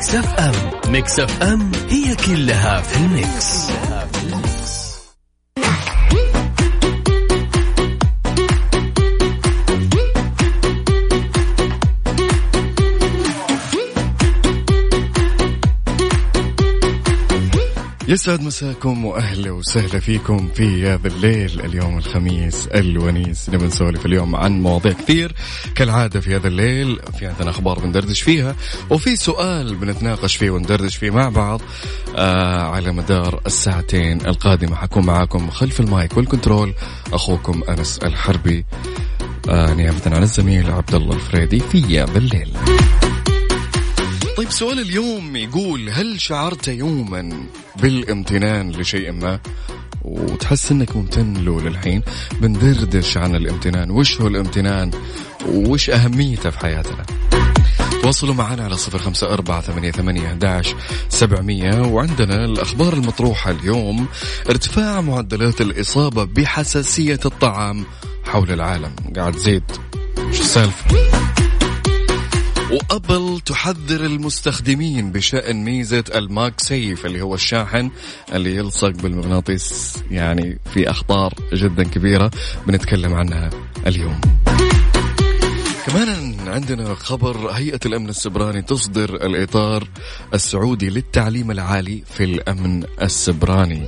[0.00, 3.89] Mix FM Mix FM هي كلها في ال mix, كلها في ال mix.
[18.10, 23.50] يسعد مساكم وأهلا وسهلا فيكم في هذا الليل اليوم الخميس الونيس.
[23.50, 25.34] نبي نسولف اليوم عن مواضيع كثير
[25.74, 28.56] كالعادة في هذا الليل في عندنا أخبار بندردش فيها
[28.90, 31.60] وفي سؤال بنتناقش فيه وندردش فيه مع بعض
[32.16, 34.76] آه على مدار الساعتين القادمة.
[34.76, 36.74] حكون معاكم خلف المايك وال control
[37.12, 38.64] أخوكم أنس الحربي
[39.50, 42.50] آه نيابة عن الزميل عبد الله الفريدي في هذا الليل.
[44.40, 47.46] طيب سؤال اليوم يقول هل شعرت يوما
[47.82, 49.40] بالامتنان لشيء ما؟
[50.02, 52.02] وتحس إنك ممتن له للحين
[52.40, 53.90] بندردش عن الامتنان.
[53.90, 54.90] وش هو الامتنان؟
[55.46, 57.06] وش أهميته في حياتنا؟
[58.02, 60.62] تواصلوا معنا على صفر خمسة أربعة ثمانية, ثمانية
[61.08, 61.82] سبعمية.
[61.82, 64.06] وعندنا الأخبار المطروحة اليوم
[64.50, 67.84] ارتفاع معدلات الإصابة بحساسية الطعام
[68.24, 68.92] حول العالم.
[69.16, 69.64] قاعد تزيد
[70.16, 71.19] شو السالفة؟
[72.70, 77.90] وأبل تحذر المستخدمين بشأن ميزة الماك سيف اللي هو الشاحن
[78.32, 82.30] اللي يلصق بالمغناطيس يعني في أخطار جدا كبيرة
[82.66, 83.50] بنتكلم عنها
[83.86, 84.20] اليوم.
[85.86, 89.88] كمان عندنا خبر هيئة الأمن السبراني تصدر الإطار
[90.34, 93.82] السعودي للتعليم العالي في الأمن السبراني.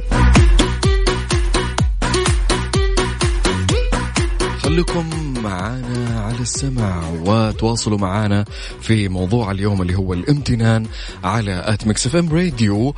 [4.72, 8.44] خليكم معانا على السمع وتواصلوا معانا
[8.80, 10.86] في موضوع اليوم اللي هو الامتنان
[11.24, 12.94] على at Mix FM Radio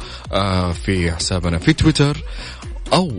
[0.85, 2.23] في حسابنا في تويتر
[2.93, 3.13] أو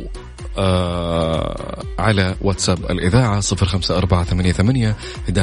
[0.57, 4.95] آه على واتساب الإذاعة صفر خمسة أربعة ثمانية, ثمانية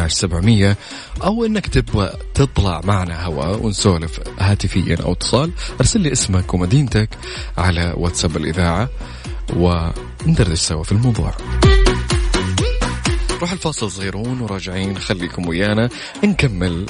[0.07, 0.77] سبعمية
[1.25, 5.53] أو إنك تبغى تطلع معنا هواء ونسولف هاتفيا أو اتصال.
[5.81, 7.09] أرسل لي اسمك ومدينتك
[7.59, 8.89] على واتساب الإذاعة
[9.57, 11.33] وندردش سوا في الموضوع.
[13.43, 15.89] نروح الفاصل صغيرون وراجعين خليكم ويانا.
[16.25, 16.87] نكمل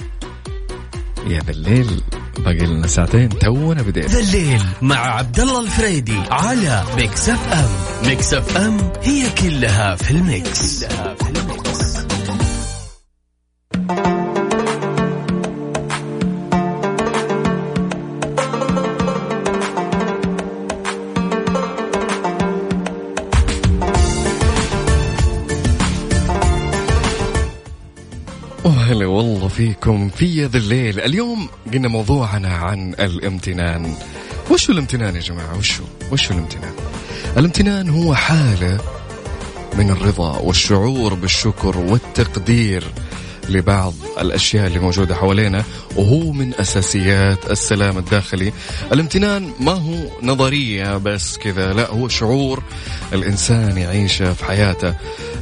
[1.27, 2.01] يا ذا الليل
[2.39, 7.71] باقي لنا ساعتين تونا بدينا ذا الليل مع عبد الله الفريدي على Mix FM
[8.09, 11.52] Mix FM هي كلها في ال mix, كلها في ال mix.
[29.57, 31.01] فيكم في هذا الليل.
[31.01, 33.95] اليوم قلنا موضوعنا عن الامتنان.
[34.51, 35.73] وش الامتنان يا جماعة؟ وش
[36.13, 36.73] وش الامتنان؟
[37.37, 38.81] الامتنان هو حالة
[39.79, 42.85] من الرضا والشعور بالشكر والتقدير.
[43.53, 45.65] لبعض الأشياء اللي موجودة حوالينا
[45.97, 48.53] وهو من أساسيات السلام الداخلي.
[48.93, 52.63] الامتنان ما هو نظرية بس كذا لا هو شعور
[53.13, 54.95] الإنسان يعيشه في حياته.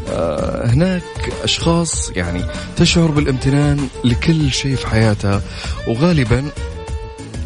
[0.08, 1.02] آه هناك
[1.42, 2.44] أشخاص يعني
[2.76, 5.42] تشعر بالامتنان لكل شيء في حياتها
[5.86, 6.50] وغالبا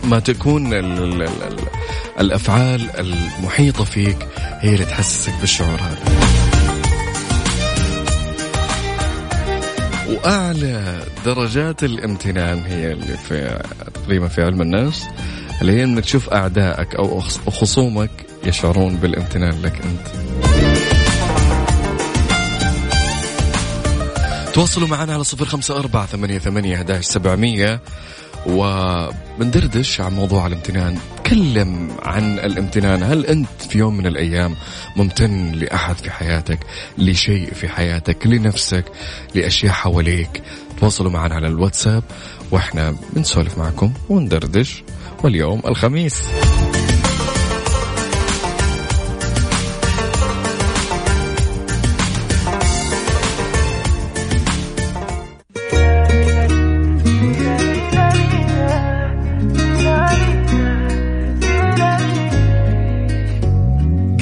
[0.04, 1.56] ما تكون ال ال ال
[2.20, 4.16] الأفعال المحيطة فيك
[4.60, 6.43] هي اللي تحسسك بالشعور هذا.
[10.08, 13.62] وأعلى درجات الامتنان هي اللي في
[13.94, 15.04] تقريبا في علم النفس
[15.60, 17.20] اللي هي إنك تشوف أعدائك أو
[17.50, 18.10] خصومك
[18.44, 20.34] يشعرون بالامتنان لك أنت.
[24.54, 27.80] تواصلوا معنا على صفر خمسة أربعة ثمانية, ثمانية
[28.46, 33.02] وبندردش عن موضوع الامتنان تكلم عن الامتنان.
[33.02, 34.56] هل أنت في يوم من الأيام
[34.96, 36.58] ممتن لأحد في حياتك
[36.98, 38.84] لشيء في حياتك لنفسك
[39.34, 40.42] لأشياء حواليك؟
[40.80, 42.02] تواصلوا معنا على الواتساب
[42.50, 44.82] وإحنا بنسولف معكم وندردش.
[45.22, 46.22] واليوم الخميس.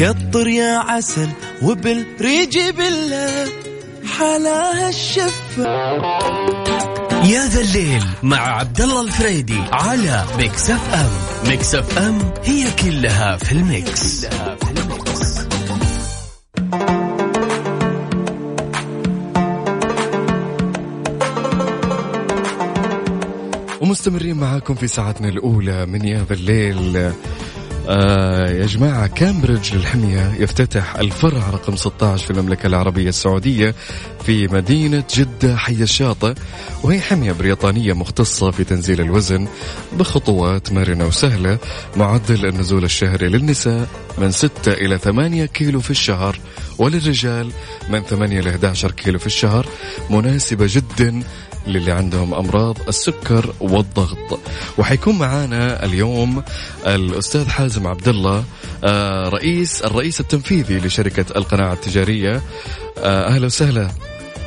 [0.02, 1.28] قطر يا عسل
[1.62, 3.48] وبالريج بالله
[4.18, 5.64] حلاها الشفة.
[7.24, 11.10] يا ذا الليل مع عبد الله الفريدي على Mix FM.
[11.50, 15.42] Mix FM هي كلها في ال mix, كلها في ال mix.
[23.80, 27.12] ومستمرين معاكم في ساعتنا الأولى من يا ذا الليل.
[27.88, 33.74] آه يا جماعة كامبريدج للحمية يفتتح الفرع رقم 16 في المملكة العربية السعودية
[34.26, 36.34] في مدينة جدة حي الشاطئ.
[36.82, 39.48] وهي حمية بريطانية مختصة في تنزيل الوزن
[39.92, 41.58] بخطوات مرنة وسهلة
[41.96, 43.88] معدل النزول الشهري للنساء
[44.18, 46.38] من 6 إلى 8 كيلو في الشهر.
[46.82, 47.52] وللرجال
[47.88, 49.66] من 8 إلى 11 كيلو في الشهر
[50.10, 51.22] مناسبة جدا
[51.66, 54.40] للي عندهم أمراض السكر والضغط.
[54.78, 56.42] وحيكون معانا اليوم
[56.86, 58.44] الأستاذ حازم عبد الله
[58.84, 62.42] آه، رئيس الرئيس التنفيذي لشركة القناعه التجارية.
[62.98, 63.88] آه، أهلا وسهلا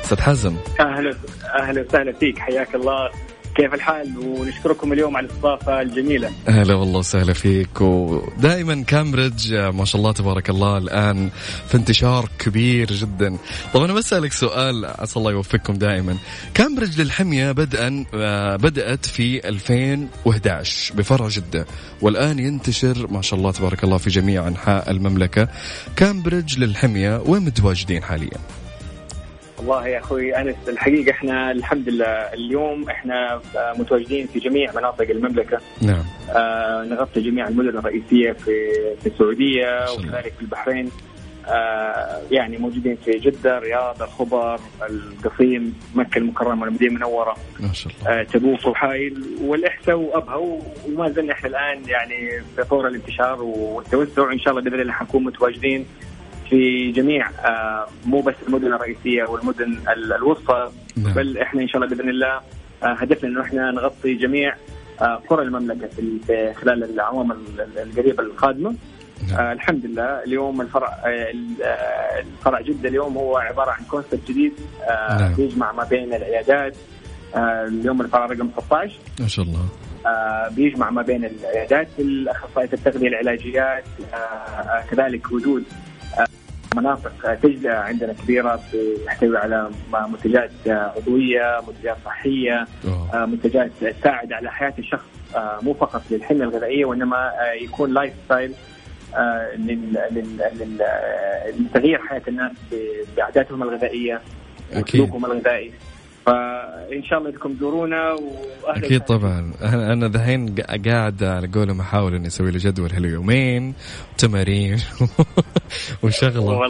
[0.03, 0.55] أستاذ حازم.
[0.79, 1.15] أهلا
[1.59, 3.09] أهلا وسهلا فيك حياك الله.
[3.55, 6.31] كيف الحال؟ ونشكركم اليوم على الاستضافة الجميلة.
[6.47, 7.81] أهلا والله وسهلا فيك.
[7.81, 11.29] ودائما كامبريدج ما شاء الله تبارك الله الآن
[11.67, 13.37] في انتشار كبير جدا.
[13.73, 16.17] طبعا أنا بسألك سؤال عسى الله يوفقكم دائما.
[16.53, 21.65] كامبريدج للحمية بدءا آه، بدأت في 2011 بفرع جدة.
[22.01, 25.47] والآن ينتشر ما شاء الله تبارك الله في جميع أنحاء المملكة.
[25.95, 28.64] كامبريدج للحمية وين متواجدين حاليا؟
[29.57, 33.41] والله يا أخوي أنس الحقيقة إحنا الحمد لله اليوم إحنا
[33.77, 35.59] متواجدين في جميع مناطق المملكة.
[35.81, 36.03] نعم.
[36.29, 38.69] آه نغطي جميع المدن الرئيسية في
[39.01, 40.91] في السعودية وكذلك في البحرين.
[41.47, 44.59] آه يعني موجودين في جدة الرياض الخبر
[44.89, 47.35] القصيم مكة المكرمة والمدينه المنورة.
[47.59, 48.19] ما شاء الله.
[48.19, 50.35] آه تبوك وحايل والإحساء وابها
[50.87, 54.31] وما زلنا إحنا الآن يعني في طور الانتشار والتوسع.
[54.31, 55.85] ان شاء الله بإذن الله حنكون متواجدين.
[56.49, 59.77] في جميع آه، مو بس المدن الرئيسية والمدن
[60.15, 61.13] الوسطى نعم.
[61.13, 62.33] بل إحنا إن شاء الله بإذن الله
[62.83, 64.55] آه، هدفنا إنه إحنا نغطي جميع
[65.01, 67.31] آه، قرى المملكة في خلال الاعوام
[67.77, 68.75] القريبة القادمة
[69.29, 69.39] نعم.
[69.39, 71.33] آه الحمد لله اليوم الفرع آه
[72.19, 74.53] الفرع جدة اليوم هو عبارة عن كونسبت جديد
[74.89, 75.33] آه نعم.
[75.33, 76.75] بيجمع ما بين العيادات
[77.35, 79.65] آه اليوم الفرع رقم 16 ما شاء الله
[80.05, 83.83] آه بيجمع ما بين العيادات الأخصائية التغذية العلاجيات
[84.13, 85.63] آه آه كذلك وجود
[86.75, 88.59] مناطق تجزئة عندنا كبيرة
[89.05, 89.69] تحتوي على
[90.11, 93.25] منتجات عضوية، منتجات صحية، أوه.
[93.25, 95.05] منتجات تساعد على حياة الشخص
[95.61, 97.31] مو فقط للحمية الغذائية وإنما
[97.61, 98.53] يكون lifestyle
[101.59, 102.51] لتغيير حياة الناس
[103.17, 104.21] بعاداتهم الغذائية
[104.75, 105.71] وسلوكهم الغذائي
[106.25, 108.11] فإن شاء الله انكم تزورونا
[108.63, 109.53] واهلا أكيد طبعا.
[109.61, 110.55] أنا أنا دحين
[110.85, 113.73] قاعد على قولهم احاول إني أسوي لي جدول هاليومين
[114.17, 114.77] تمارين
[116.03, 116.65] وشغلة.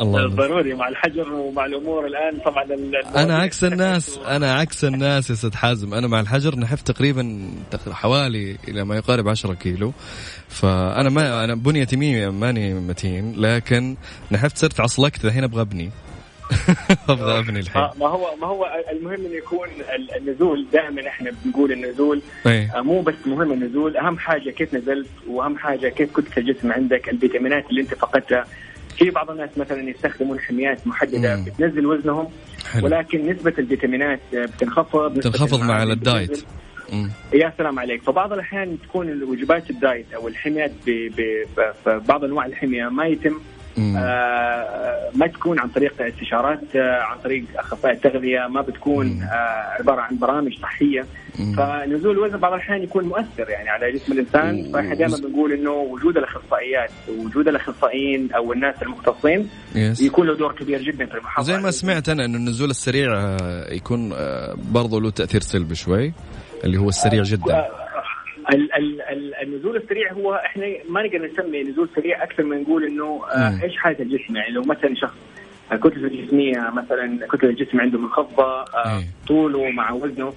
[0.00, 0.28] الله.
[0.28, 2.64] ضروري مع الحجر ومع الأمور الآن طبعا
[3.16, 5.94] أنا عكس الناس أنا عكس الناس يا أستاذ حازم.
[5.94, 7.50] أنا مع الحجر نحف تقريبا
[7.90, 9.92] حوالي إلى ما يقارب 10 كيلو.
[10.48, 11.96] فأنا ما أنا بنيتي
[12.30, 13.96] ماني متين لكن
[14.32, 15.90] نحفت صرت عصلكت الحين أبغى أبني.
[17.08, 19.68] أبني الحين ما هو ما هو المهم انه يكون
[20.16, 22.72] النزول دائما إحنا بنقول النزول أيه.
[22.76, 27.70] مو بس مهم النزول أهم حاجة كيف نزلت وأهم حاجة كيف كتله الجسم عندك الفيتامينات
[27.70, 28.44] اللي أنت فقدتها
[28.98, 31.44] في بعض الناس مثلا يستخدمون حميات محددة مم.
[31.44, 32.28] بتنزل وزنهم
[32.72, 32.84] حلو.
[32.84, 36.44] ولكن نسبة الفيتامينات بتنخفض بتنخفض مع ال diet.
[37.32, 43.06] يا سلام عليك فبعض الأحيان تكون وجبات ال diet أو الحميات ببعض أنواع الحمية ما
[43.06, 43.57] يتم آه
[45.14, 49.36] ما تكون عن طريق استشارات آه عن طريق اخصائي التغذية ما بتكون آه
[49.78, 51.06] عبارة عن برامج صحية.
[51.56, 54.72] فنزول الوزن بعض الأحيان يكون مؤثر يعني على جسم الإنسان.
[54.72, 59.48] فإحنا دائما بنقول إنه وجود الأخصائيات وجود الأخصائيين أو الناس المختصين.
[60.00, 61.52] يكون له دور كبير جدا في المحافظة.
[61.52, 66.12] زي ما سمعت أنا إنه النزول السريع آه، يكون آه، برضه له تأثير سلبي شوي
[66.64, 67.66] اللي هو السريع جدا.
[69.42, 73.62] النزول السريع هو إحنا ما نقدر نسمي نزول سريع أكثر من نقول إنه آه،.
[73.62, 75.14] إيش حالة الجسم يعني لو مثلا شخص
[75.70, 79.04] كتلته الجسمية مثلا كتلة الجسم عنده منخفضة آه، إيه.
[79.26, 80.32] طوله مع وزنه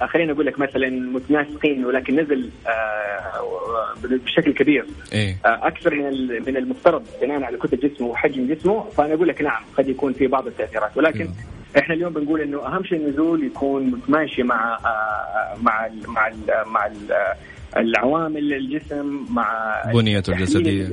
[0.00, 6.56] آه، خلينا أقول لك مثلا متناسقين ولكن نزل آه، بشكل كبير آه، أكثر من من
[6.56, 10.46] المفترض بناء على كتلة جسمه وحجم جسمه فأنا أقول لك نعم قد يكون في بعض
[10.46, 11.34] التأثيرات ولكن مم.
[11.78, 16.34] إحنا اليوم بنقول إنه أهم شيء النزول يكون متماشي مع آه، مع ال مع ال
[16.66, 17.12] مع ال
[17.76, 20.88] العوامل الجسم مع بنيته الجسدية.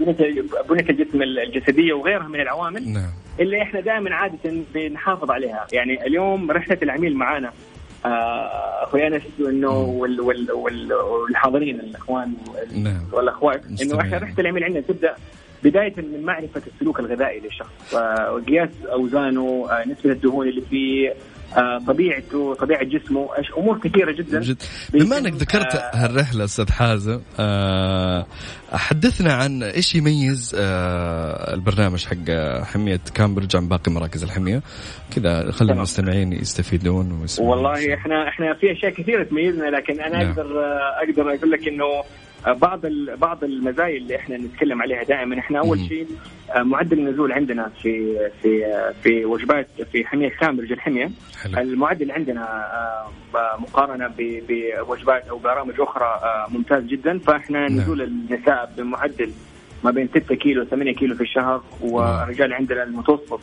[0.00, 3.10] بنية بنية الجسم الجسدية وغيرها من العوامل نعم
[3.40, 7.52] اللي إحنا دائما عادة بنحافظ عليها يعني اليوم رحلة العميل معانا
[8.04, 12.32] آه، أخوي أنس إنه وال وال وال والحاضرين الأخوان
[12.74, 13.02] نعم.
[13.12, 14.00] والأخوات إنه.
[14.00, 15.14] إحنا رحلة العميل عندنا تبدأ
[15.64, 21.14] بداية من معرفة السلوك الغذائي للشخص آه، قياس أوزانه آه، نسبة الدهون اللي فيه
[21.86, 27.20] طبيعته طبيعة جسمه إيش أمور كثيرة جدا جد بما إنك ذكرت آه، هالرحلة أستاذ حازم
[27.40, 28.26] آه،
[28.72, 32.30] حدثنا عن إيش يميز آه، البرنامج حق
[32.64, 34.62] حمية كامبريدج عن باقي مراكز الحمية
[35.16, 35.72] كذا خلي.
[35.72, 40.28] المستمعين يستفيدون ويسمعون والله إحنا إحنا في أشياء كثيرة تميزنا لكن أنا نعم.
[40.30, 41.84] أقدر آه، أقدر أقول لك إنه
[42.46, 42.86] بعض
[43.18, 45.38] بعض المزايا اللي إحنا نتكلم عليها دائما.
[45.38, 46.06] إحنا أول شيء
[46.56, 51.10] معدل النزول عندنا في في في وجبات في حمية كامبريدج الحميه
[51.42, 51.58] حلو.
[51.58, 52.64] المعدل عندنا
[53.58, 57.18] مقارنة بوجبات أو برامج أخرى ممتاز جدا.
[57.18, 57.78] فإحنا نعم.
[57.78, 59.30] نزول النساء بمعدل
[59.84, 63.40] ما بين 6 كيلو 8 كيلو في الشهر والرجال عندنا المتوسط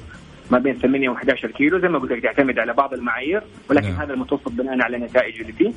[0.51, 4.01] ما بين 8 و11 كيلو زي ما قلت لك تعتمد على بعض المعايير ولكن نعم.
[4.01, 5.71] هذا المتوسط بناء على النتائج اللي فيه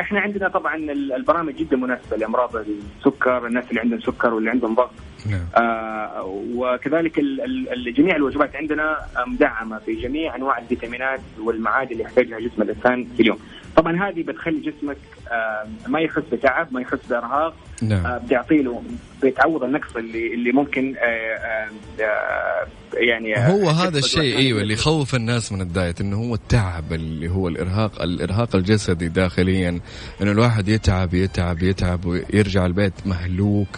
[0.00, 0.76] إحنا عندنا طبعا
[1.16, 4.90] البرامج جدا مناسبة لأمراض السكر الناس اللي عندهم سكر واللي عندهم ضغط
[5.30, 5.46] نعم.
[5.56, 7.40] آه وكذلك ال
[7.72, 13.22] ال جميع الوجبات عندنا مدعمه في جميع أنواع الفيتامينات والمعادن اللي يحتاجها جسم الإنسان في
[13.22, 13.38] اليوم
[13.78, 14.96] طبعا هذه بتخلي جسمك
[15.30, 17.54] آه ما يحس بتعب ما يحس بإرهاق.
[17.82, 18.06] نعم.
[18.06, 18.82] آه بتعطي له
[19.22, 21.68] بتعوض النقص اللي اللي ممكن آه آه,
[22.00, 27.28] آه، يعني هو هذا الشيء أيوه اللي يخوف الناس من الدايت إنه هو التعب اللي
[27.28, 29.80] هو الإرهاق الإرهاق الجسدي داخليا.
[30.22, 33.68] إنه الواحد يتعب يتعب يتعب ويرجع البيت مهلوك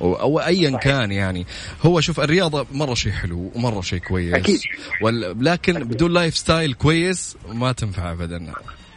[0.00, 1.46] أو, أو ايا كان يعني.
[1.82, 4.34] هو شوف الرياضة مرة شيء حلو ومرة شيء كويس.
[4.34, 4.60] أكيد.
[5.40, 5.88] لكن أكيد.
[5.88, 8.52] بدون lifestyle كويس ما تنفع ابدا.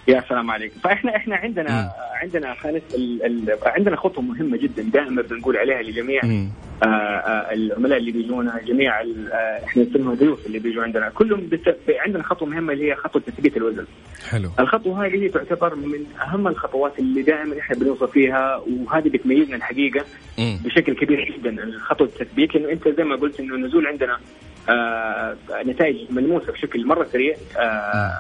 [0.10, 1.90] يا سلام عليك فاحنا إحنا عندنا م.
[2.22, 6.50] عندنا خالد ال ال عندنا خطوة مهمة جدا دائما بنقول عليها لجميع آآ
[6.84, 9.06] آآ آه، العملاء اللي بيجونا جميع آه،
[9.66, 11.10] إحنا نسميهم ضيوف اللي بيجوا عندنا.
[11.10, 11.50] كلهم
[11.90, 13.86] عندنا خطوة مهمة اللي هي خطوة تثبيت الوزن.
[14.30, 14.50] حلو.
[14.60, 20.06] الخطوة هذه هي تعتبر من أهم الخطوات اللي دائما إحنا بنوصل فيها وهذه بتميزنا الحقيقة
[20.40, 20.58] م.
[20.66, 22.56] بشكل كبير جدا خطوة التثبيت.
[22.56, 24.20] لأنه أنت زي ما قلت إنه النزول عندنا آه
[25.66, 28.12] نتائج ملموسة بشكل مرة سريع آه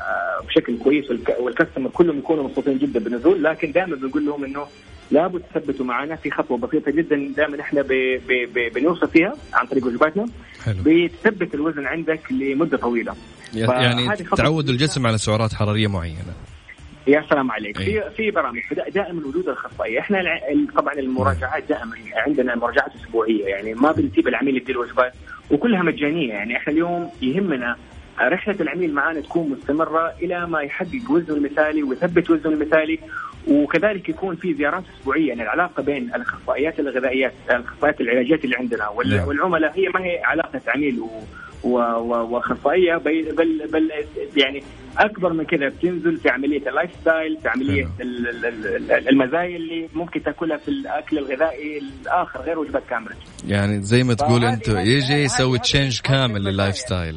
[0.47, 1.05] بشكل كويس
[1.39, 4.65] والكاستمر كلهم يكونوا مبسوطين جدا بالنزول لكن دائما بنقول لهم إنه
[5.11, 7.85] لابد تثبتوا معنا في خطوة بسيطة جدا دائما إحنا
[8.75, 10.25] بنوصل فيها عن طريق وجباتنا.
[10.67, 13.15] بتثبت الوزن عندك لمدة طويلة.
[13.53, 16.33] يعني تعود الجسم على سعرات حرارية معينة.
[17.09, 18.01] يا سلام عليك أيه.
[18.01, 18.61] في في برامج
[18.93, 20.39] دائما وجود الاخصائيه إحنا
[20.75, 25.13] طبعا المراجعات دائما عندنا مراجعات أسبوعية يعني ما بنسيب العميل يدي الوجبات
[25.51, 27.75] وكلها مجانية يعني إحنا اليوم يهمنا
[28.21, 32.99] رحلة العميل معنا تكون مستمرة إلى ما يحقق وزنه المثالي ويثبت وزنه المثالي
[33.47, 39.27] وكذلك يكون في زيارات أسبوعية يعني العلاقة بين الأخصائيات الغذائيات الأخصائيات العلاجات اللي عندنا نعم.
[39.27, 40.99] والعملاء هي ما هي علاقة عميل
[41.63, 43.91] واخصائيه بل, بل بل
[44.37, 44.63] يعني
[44.97, 47.87] أكبر من كذا بتنزل في عملية ال lifestyle في عملية
[49.09, 53.15] المزايا اللي ممكن تأكلها في الأكل الغذائي الآخر غير وجبات كاملة.
[53.47, 57.15] يعني زي ما تقول انت يجي يسوي change كامل لل lifestyle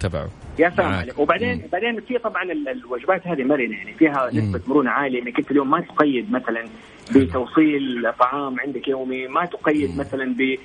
[0.00, 0.28] تبعه.
[0.58, 1.18] يا سلام عليك.
[1.18, 1.68] وبعدين مم.
[1.72, 5.80] بعدين في طبعا الوجبات هذه مرنة يعني فيها نسبة مرونة عالية إنك أنت اليوم ما
[5.80, 6.64] تقيد مثلا
[7.10, 9.98] بتوصيل طعام عندك يومي ما تقيد.
[9.98, 10.56] مثلا ب...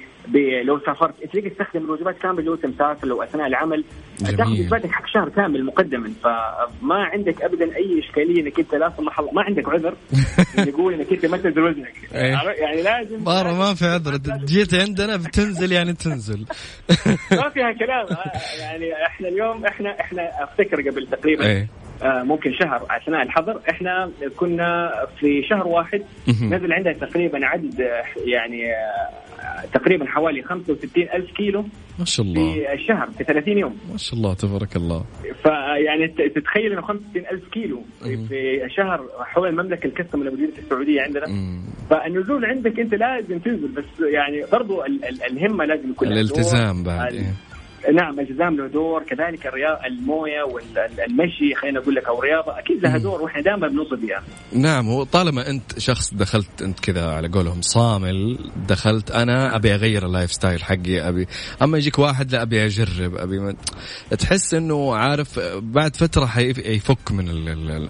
[0.63, 3.84] لو سافرت تلاقي تستخدم الوجبات كاملة لو انت مسافر لو أثناء العمل.
[4.38, 6.12] تاخذ وجباتك حق شهر كامل مقدما.
[6.24, 9.93] فما عندك ابدا أي إشكالية إنك أنت لا سمح الله ما عندك عذر
[10.69, 11.93] يقول إنك أنت ما تنزل وزنك.
[12.15, 12.38] إيه.
[12.62, 14.17] يعني لازم مره ما في عذر.
[14.46, 16.39] جيت عندنا بتنزل يعني تنزل.
[17.31, 18.05] ما فيها كلام.
[18.60, 21.46] يعني إحنا اليوم إحنا إحنا أفتكر قبل تقريبا.
[21.51, 21.67] آه،
[22.03, 23.62] ممكن شهر أثناء الحظر.
[23.70, 26.01] إحنا كنا في شهر واحد.
[26.27, 27.79] نزل عندنا تقريبا عدد
[28.25, 31.65] يعني آه، تقريبا حوالي 65 ألف كيلو
[32.00, 32.53] ما شاء الله.
[32.53, 33.77] في الشهر في 30 يوم.
[33.91, 35.06] ما شاء الله تبارك الله.
[35.44, 40.60] فيعني تتخيل إنه 65 ألف كيلو في شهر حول المملكة ال customers اللي موجوده في
[40.60, 41.25] السعودية عندنا.
[41.89, 44.84] فالنزول عندك أنت لازم تنزل بس يعني برضو
[45.32, 47.13] الهمة لازم يكون الالتزام بعد.
[47.93, 49.03] نعم الالتزام له دور.
[49.03, 52.59] كذلك الرياضه الموية والمشي خلينا أقول لك أو رياضة.
[52.59, 57.27] أكيد لها دور وإحنا دائما بنوصل بها نعم وطالما أنت شخص دخلت أنت كذا على
[57.27, 61.27] قولهم صامل دخلت أنا أبي أغير ال lifestyle حقي أبي
[61.62, 63.55] أما يجيك واحد لا أبي أجرب أبي من...
[64.19, 67.29] تحس إنه عارف بعد فترة حيفك من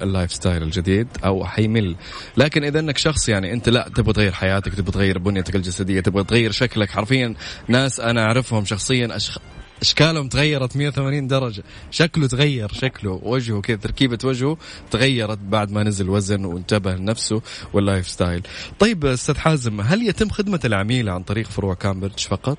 [0.01, 1.95] ال lifestyle الجديد أو حيمل.
[2.37, 6.23] لكن إذا إنك شخص يعني أنت لا تبغى تغير حياتك تبغى تغير بنيتك الجسدية تبغى
[6.23, 7.35] تغير شكلك حرفيا.
[7.67, 9.37] ناس أنا أعرفهم شخصيا أشخ...
[9.81, 11.63] إشكالهم تغيرت 180 درجة.
[11.91, 14.57] شكله تغير شكله وجهه كذا تركيبة وجهه
[14.91, 17.41] تغيرت بعد ما نزل وزن وانتبه لنفسه
[17.73, 18.41] وال lifestyle.
[18.79, 22.57] طيب أستاذ حازم هل يتم خدمة العميل عن طريق فروع كامبريدج فقط؟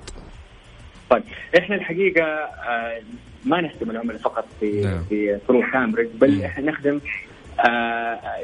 [1.09, 1.23] طيب
[1.57, 3.01] إحنا الحقيقة آه،
[3.45, 5.03] ما نخدم العملاء فقط في نعم.
[5.09, 6.99] في فروع كامبريدج بل إحنا نخدم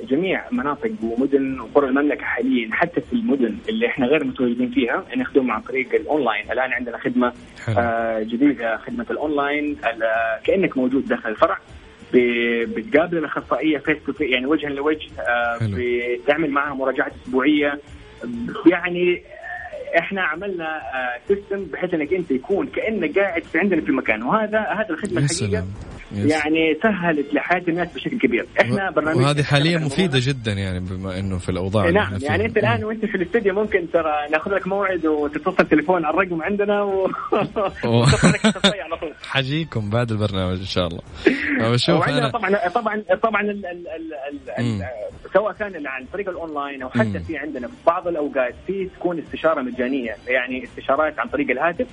[0.09, 5.51] جميع مناطق ومدن وقرى المملكة حاليا حتى في المدن اللي إحنا غير متواجدين فيها نخدمهم
[5.51, 6.51] عن طريق الأونلاين.
[6.51, 7.33] الآن عندنا خدمة
[7.77, 9.77] آه، جديدة خدمة الأونلاين
[10.45, 11.57] كأنك موجود داخل الفرع
[12.13, 17.79] بتقابل الأخصائية face to يعني وجها لوجه آه، بتعمل معها مراجعات أسبوعية.
[18.71, 19.21] يعني
[19.99, 20.81] إحنا عملنا
[21.27, 24.23] سيستم بحيث إنك أنت يكون كأنك قاعد في عندنا في المكان.
[24.23, 25.65] وهذا هذا الخدمة الحقيقة
[26.11, 28.45] يعني سهلت لحياه الناس بشكل كبير.
[28.61, 32.83] إحنا برنامج وهذه حاليا مفيدة جدا يعني بما إنه في الأوضاع نعم يعني أنت الآن
[32.83, 37.07] وأنت في الاستديو ممكن ترى ناخذ لك موعد وتتصل تليفون على الرقم عندنا و
[38.87, 39.13] على طول.
[39.31, 41.01] حجيكم بعد البرنامج إن شاء الله.
[41.73, 43.87] بشوف أنا طبعا طبعا طبعا ال ال
[44.59, 44.83] ال
[45.33, 49.61] سواء كان عن طريق الأونلاين أو حتى في عندنا في بعض الأوقات في تكون استشارة
[49.61, 51.87] مجانية يعني استشارات عن طريق الهاتف.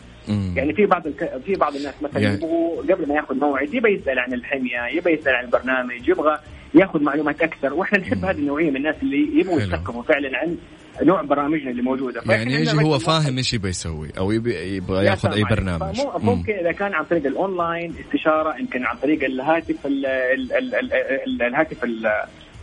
[0.56, 1.02] يعني في بعض
[1.47, 5.12] في بعض الناس مثلا يعني يبغوا قبل ما ياخذ موعد يبغى يسأل عن الحمية يبغى
[5.12, 6.38] يسأل عن البرنامج يبغى
[6.75, 7.75] ياخذ معلومات أكثر.
[7.75, 10.56] وإحنا نحب هذه النوعية من الناس اللي يبغوا يثقفوا فعلا عن
[11.02, 12.23] نوع برامجنا اللي موجودة.
[12.26, 16.00] يعني يجي هو فاهم إيش يبغى يسوي أو يبغى يبغى ياخذ أي برنامج.
[16.23, 21.42] ممكن إذا كان عن طريق الأونلاين استشارة يمكن عن طريق الهاتف ال ال ال ال
[21.42, 21.84] الهاتف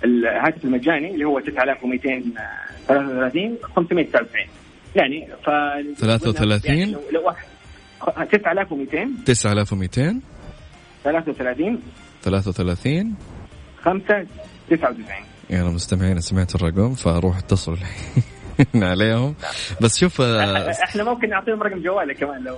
[0.04, 2.34] الهاتف المجاني اللي هو 9233
[3.76, 4.46] 599
[4.96, 5.50] يعني ف
[6.00, 7.34] 33 يعني لو
[8.32, 10.22] 9200 9200
[11.04, 11.80] 33
[12.24, 13.16] 33
[13.84, 14.28] 5
[14.70, 15.06] 99
[15.50, 17.78] يلا مستمعين سمعت الرقم فروح اتصلوا
[18.76, 19.36] عليهم.
[19.82, 22.58] بس شوف آه، إحنا ممكن نعطيهم رقم جوالك كمان لو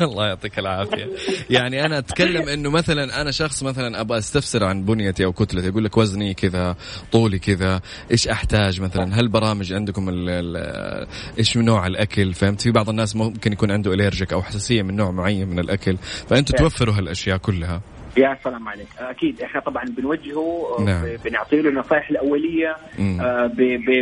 [0.08, 1.08] الله يعطيك العافية.
[1.50, 5.84] يعني أنا أتكلم إنه مثلا أنا شخص مثلا أبغى أستفسر عن بنيتي أو كتلتي يقول
[5.84, 6.76] لك وزني كذا
[7.12, 11.06] طولي كذا إيش أحتاج مثلا؟ هل برامج عندكم ال ال
[11.38, 15.10] إيش نوع الأكل؟ فهمت؟ في بعض الناس ممكن يكون عنده الرجيك أو حساسية من نوع
[15.10, 15.96] معين من الأكل.
[16.28, 17.80] فانتم توفروا هالأشياء كلها.
[18.18, 18.86] يا سلام عليك.
[18.98, 21.04] أكيد إحنا طبعا بنوجهه نعم.
[21.24, 22.76] بنعطي له النصائح الأولية
[23.20, 23.50] آه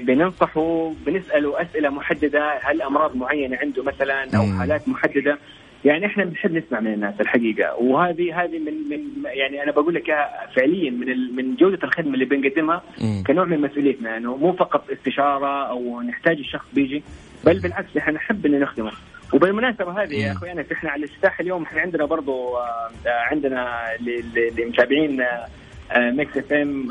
[0.01, 4.59] بننصحه بنسأله أسئلة محددة هل أمراض معينة عنده مثلا أو مم.
[4.59, 5.39] حالات محددة؟
[5.85, 7.75] يعني إحنا بنحب نسمع من الناس الحقيقة.
[7.77, 10.15] وهذه هذه من من يعني أنا بقول لك
[10.57, 12.83] فعليا من من جودة الخدمة اللي بنقدمها.
[13.27, 14.17] كنوع من مسؤوليتنا.
[14.17, 17.03] إنه مو فقط استشارة أو نحتاج الشخص بيجي
[17.45, 18.93] بل بالعكس إحنا نحب ان نخدمه.
[19.33, 23.85] وبالمناسبة هذه يا أخوي انا إحنا على الافتتاح اليوم إحنا عندنا برضو آه، عندنا
[24.59, 25.23] لمتابعين
[25.97, 26.89] Mix FM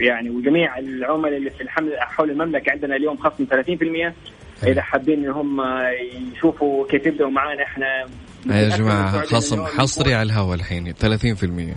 [0.00, 5.30] يعني وجميع العملاء اللي في الحمل حول المملكة عندنا اليوم خصم 30% إذا حابين إن
[5.30, 5.60] هم
[6.32, 8.06] يشوفوا كيف يبدأوا معانا إحنا
[8.46, 11.74] يا جماعة خصم حصري على الهواء الحين 30%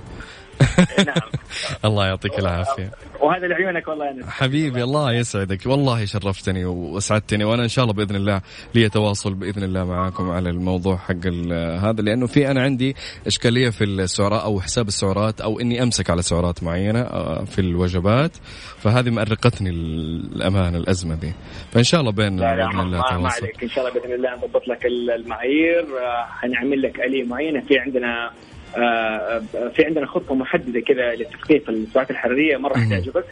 [1.05, 1.15] نعم.
[1.85, 2.91] الله يعطيك العافية.
[3.21, 4.29] وهذا لعيونك والله أنا.
[4.31, 5.65] حبيبي الله يسعدك.
[5.65, 8.41] والله شرفتني واسعدتني وأنا إن شاء الله بإذن الله
[8.75, 11.27] لي تواصل بإذن الله معاكم على الموضوع حق
[11.83, 12.95] هذا لأنه في أنا عندي
[13.27, 18.31] إشكالية في السعرات أو حساب السعرات أو إني أمسك على سعرات معينة آه، في الوجبات
[18.77, 21.33] فهذه مأرقتني الامانه الأزمة دي.
[21.71, 23.63] فإن شاء الله بين لا بإذن الله ما, ما عليك.
[23.63, 25.83] إن شاء الله بإذن الله نضبط لك المعايير.
[25.83, 27.61] آه، حنعمل لك آلية معينة.
[27.61, 28.31] في عندنا آه،
[29.75, 33.25] في عندنا خطة محددة كذا لتخفيف السعرات الحرارية مرة حتعجبك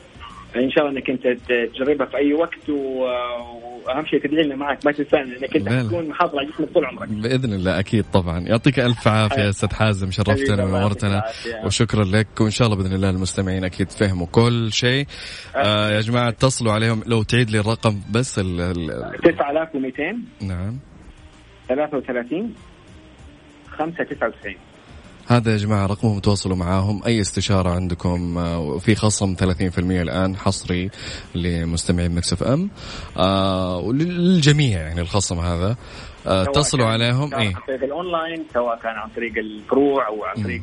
[0.55, 1.27] إن شاء الله إنك أنت
[1.73, 6.37] تجربها في أي وقت وأهم شيء تدعي لنا معك ما تنسانا انك أنت تكون محافظ
[6.37, 7.09] على جسمك طول عمرك.
[7.09, 8.39] بإذن الله أكيد طبعا.
[8.39, 11.23] يعطيك ألف عافية أستاذ حازم شرفتنا ونورتنا.
[11.65, 15.05] وشكرا لك وإن شاء الله بإذن الله المستمعين أكيد فهموا كل شيء.
[15.55, 18.73] آه يا جماعة اتصلوا عليهم لو تعيد لي الرقم بس ال
[19.23, 20.79] 9200 نعم.
[21.69, 22.53] 33
[23.69, 24.55] 599
[25.27, 27.01] هذا يا جماعة رقمهم تواصلوا معاهم.
[27.05, 29.41] أي استشارة عندكم آه، في خصم 30%
[29.77, 30.89] الآن حصري
[31.35, 32.69] لمستمعين Mix FM.
[33.17, 35.75] آه وللجميع يعني الخصم هذا.
[36.27, 37.33] آه اتصلوا عليهم.
[37.33, 37.47] إيه.
[37.55, 40.61] عن طريق الأونلاين سواء كان عن طريق الفروع أو عن طريق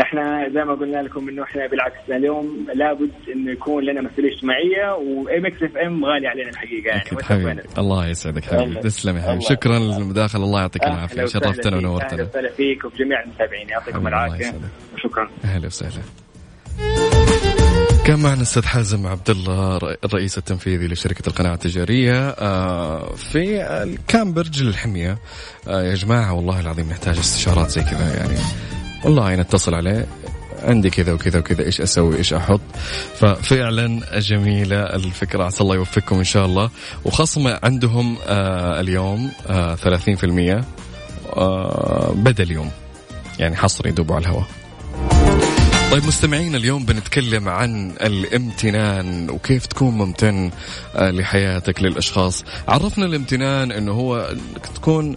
[0.00, 4.94] إحنا زي ما قلنا لكم إنه إحنا بالعكس اليوم لابد إنه يكون لنا مسؤولية اجتماعية
[4.94, 7.62] و Mix FM غالي علينا الحقيقة يعني حبيبي.
[7.78, 8.80] الله يسعدك حبيبي.
[8.80, 9.40] تسلم يا حبيبي.
[9.44, 10.44] شكرا للمداخلة.
[10.44, 11.24] الله يعطيك العافية.
[11.26, 13.68] شرفتنا ونورتنا أهلا وسهلا فيك وبجميع المتابعين.
[13.68, 14.54] يعطيكم العافية.
[14.94, 16.02] وشكرا أهلا وسهلا.
[18.06, 25.18] كان معنا الأستاذ حازم عبد الله الرئيس التنفيذي لشركة القناعه التجارية آه، في كامبرج للحمية.
[25.68, 28.38] آه، يا جماعة والله العظيم نحتاج استشارات زي كذا يعني.
[29.04, 30.06] والله نتصل عليه
[30.62, 32.60] عندي كذا وكذا وكذا إيش أسوي إيش أحط.
[33.14, 36.70] ففعلا جميلة الفكرة عسى الله يوفقكم إن شاء الله.
[37.04, 40.64] وخصم عندهم آه اليوم آه 30%
[41.36, 42.70] آه بدا اليوم
[43.38, 44.46] يعني حصري دوبوا على الهواء
[45.92, 50.50] طيب مستمعين اليوم بنتكلم عن الامتنان وكيف تكون ممتن
[50.96, 52.44] آه، لحياتك للأشخاص.
[52.68, 54.34] عرفنا الامتنان إنه هو
[54.74, 55.16] تكون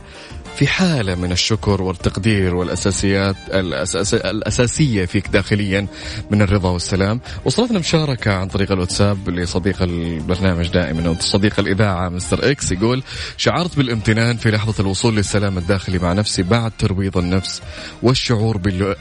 [0.58, 5.88] في حالة من الشكر والتقدير والأساسيات الأساس الأساسية فيك داخليا
[6.32, 7.22] من الرضا والسلام.
[7.46, 13.04] وصلتنا مشاركة عن طريق الواتساب لصديق البرنامج دائما صديق الإذاعة مستر إكس يقول
[13.38, 17.62] شعرت بالامتنان في لحظة الوصول للسلام الداخلي مع نفسي بعد ترويض النفس
[18.04, 18.58] والشعور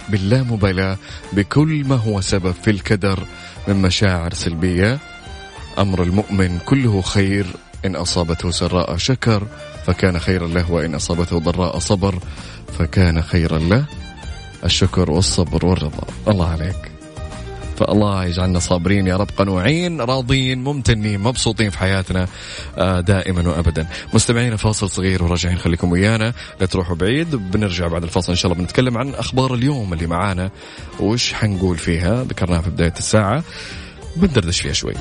[0.08, 0.96] باللامبالاة
[1.32, 3.22] بكل ما هو سبب في الكدر
[3.68, 4.98] من مشاعر سلبية.
[5.78, 7.46] أمر المؤمن كله خير
[7.84, 9.46] إن أصابته سراء شكر
[9.86, 12.18] فكان خيرا له وإن أصابته ضراء صبر
[12.78, 13.84] فكان خيرا له.
[14.64, 16.06] الشكر والصبر والرضا.
[16.28, 16.92] الله عليك.
[17.76, 22.28] فالله يجعلنا صابرين يا رب قنوعين راضين ممتنين مبسوطين في حياتنا
[22.78, 23.86] آه، دائما وابدا.
[24.14, 26.32] مستمعين فاصل صغير وراجعين خليكم ويانا.
[26.60, 30.50] لا تروحوا بعيد بنرجع بعد الفاصل إن شاء الله بنتكلم عن أخبار اليوم اللي معانا.
[31.00, 33.44] وش حنقول فيها؟ ذكرناها في بداية الساعة.
[34.16, 34.94] بندردش فيها شوي.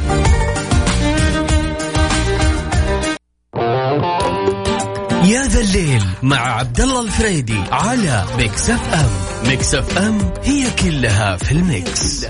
[5.26, 9.10] يا ذا الليل مع عبد الله الفريدي على Mix FM
[9.50, 12.26] Mix FM هي كلها في ال mix.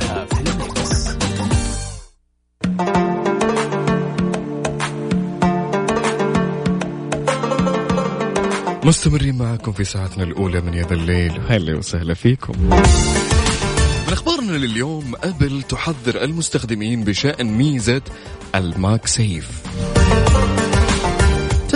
[8.83, 11.41] مستمرين معكم في ساعتنا الأولى من ذا الليل.
[11.47, 12.53] هلا وسهلا فيكم.
[14.07, 18.01] من أخبارنا لليوم أبل تحذر المستخدمين بشأن ميزة
[18.55, 19.49] ال MagSafe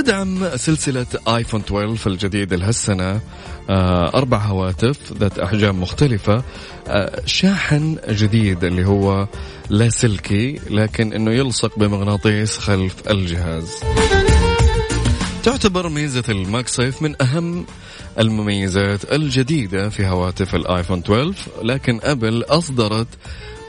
[0.09, 3.21] تدعم سلسلة آيفون 12 الجديدة لهالسنة
[3.69, 6.43] آه، أربع هواتف ذات أحجام مختلفة
[6.87, 9.27] آه، شاحن جديد اللي هو
[9.69, 13.69] لاسلكي لكن أنه يلصق بمغناطيس خلف الجهاز.
[15.43, 17.65] تعتبر ميزة ال MagSafe من أهم
[18.19, 23.07] المميزات الجديدة في هواتف الآيفون 12 لكن أبل أصدرت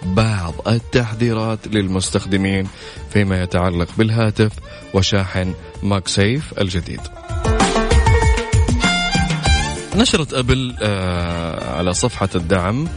[0.03, 2.69] بعض التحذيرات للمستخدمين
[3.13, 4.53] فيما يتعلق بالهاتف
[4.95, 7.01] وشاحن MagSafe الجديد.
[9.97, 12.89] نشرت أبل آه على صفحة الدعم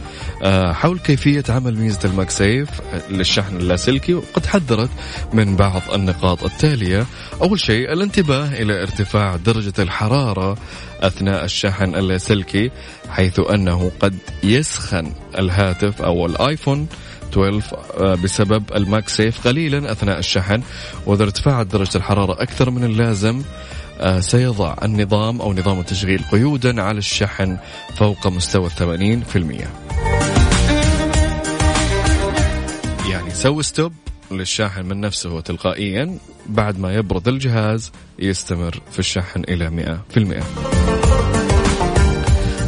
[0.72, 2.68] حول كيفية عمل ميزة ال MagSafe
[3.10, 4.90] للشحن اللاسلكي وقد حذرت
[5.32, 7.06] من بعض النقاط التالية.
[7.42, 10.56] أول شيء الانتباه إلى ارتفاع درجة الحرارة
[11.00, 12.70] أثناء الشحن اللاسلكي
[13.10, 16.86] حيث أنه قد يسخن الهاتف أو الآيفون
[17.32, 20.62] 12 آه، بسبب الماكسيف قليلا أثناء الشحن.
[21.06, 23.42] وإذا ارتفعت درجة الحرارة أكثر من اللازم
[24.00, 27.58] آه، سيضع النظام أو نظام التشغيل قيودا على الشحن
[27.96, 29.83] فوق مستوى الثمانين في المية.
[33.10, 33.92] يعني سوي ستوب
[34.30, 36.18] للشاحن من نفسه تلقائيا.
[36.46, 40.44] بعد ما يبرد الجهاز يستمر في الشحن إلى مئة في المئة.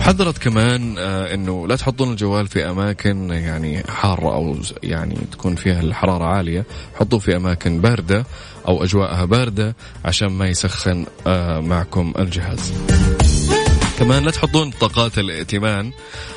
[0.00, 5.80] حذرت كمان آه إنه لا تحطون الجوال في أماكن يعني حارة أو يعني تكون فيها
[5.80, 6.64] الحرارة عالية.
[7.00, 8.26] حطوه في أماكن باردة
[8.68, 12.72] أو أجواءها باردة عشان ما يسخن آه معكم الجهاز.
[13.98, 15.92] كمان لا تحطون بطاقات الائتمان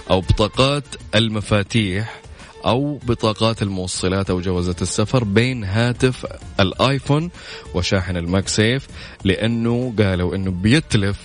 [0.10, 0.84] أو بطاقات
[1.16, 2.22] المفاتيح
[2.65, 6.26] أو بطاقات الموصلات أو جوازات السفر بين هاتف
[6.60, 7.30] الآيفون
[7.74, 8.88] وشاحن الماكسيف
[9.24, 11.17] لأنه قالوا إنه بيتلف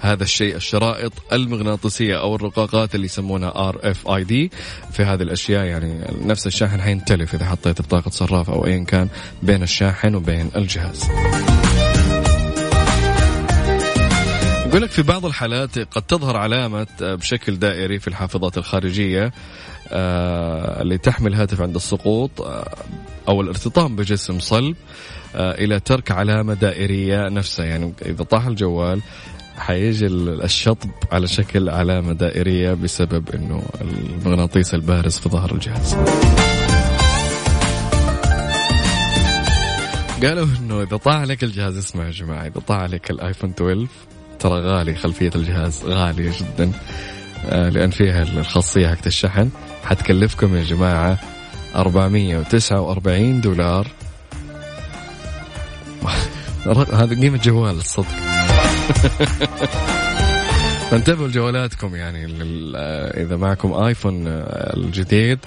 [0.00, 3.72] هذا الشيء الشرائط المغناطيسية أو الرقاقات اللي يسمونها
[4.22, 4.50] دي
[4.92, 9.08] في هذه الأشياء يعني نفس الشاحن حينتلف إذا حطيت بطاقة صراف أو ايا كان
[9.42, 11.10] بين الشاحن وبين الجهاز.
[14.70, 19.32] يقول لك في بعض الحالات قد تظهر علامة بشكل دائري في الحافظات الخارجية
[19.88, 22.74] آه، اللي تحمل هاتف عند السقوط آه،
[23.28, 24.76] أو الارتطام بجسم صلب
[25.36, 27.64] آه، إلى ترك علامة دائرية نفسها.
[27.64, 29.00] يعني إذا طاح الجوال
[29.56, 35.94] حيجي الشطب على شكل علامة دائرية بسبب إنه المغناطيس البارز في ظهر الجهاز.
[40.22, 43.86] قالوا إنه إذا طاح عليك الجهاز اسمع يا جماعة إذا طاح عليك الايفون 12
[44.40, 46.72] ترى غالي خلفية الجهاز غالية جدا.
[47.48, 49.50] آه، لأن فيها الخاصية حقت الشحن.
[49.84, 51.18] حتكلفكم يا جماعة
[51.76, 53.86] 449 دولار.
[56.92, 58.06] هذا قيمة جوال الصدق.
[60.90, 62.24] فانتبهوا لجوالاتكم يعني
[63.24, 65.38] إذا معكم آيفون آه، الجديد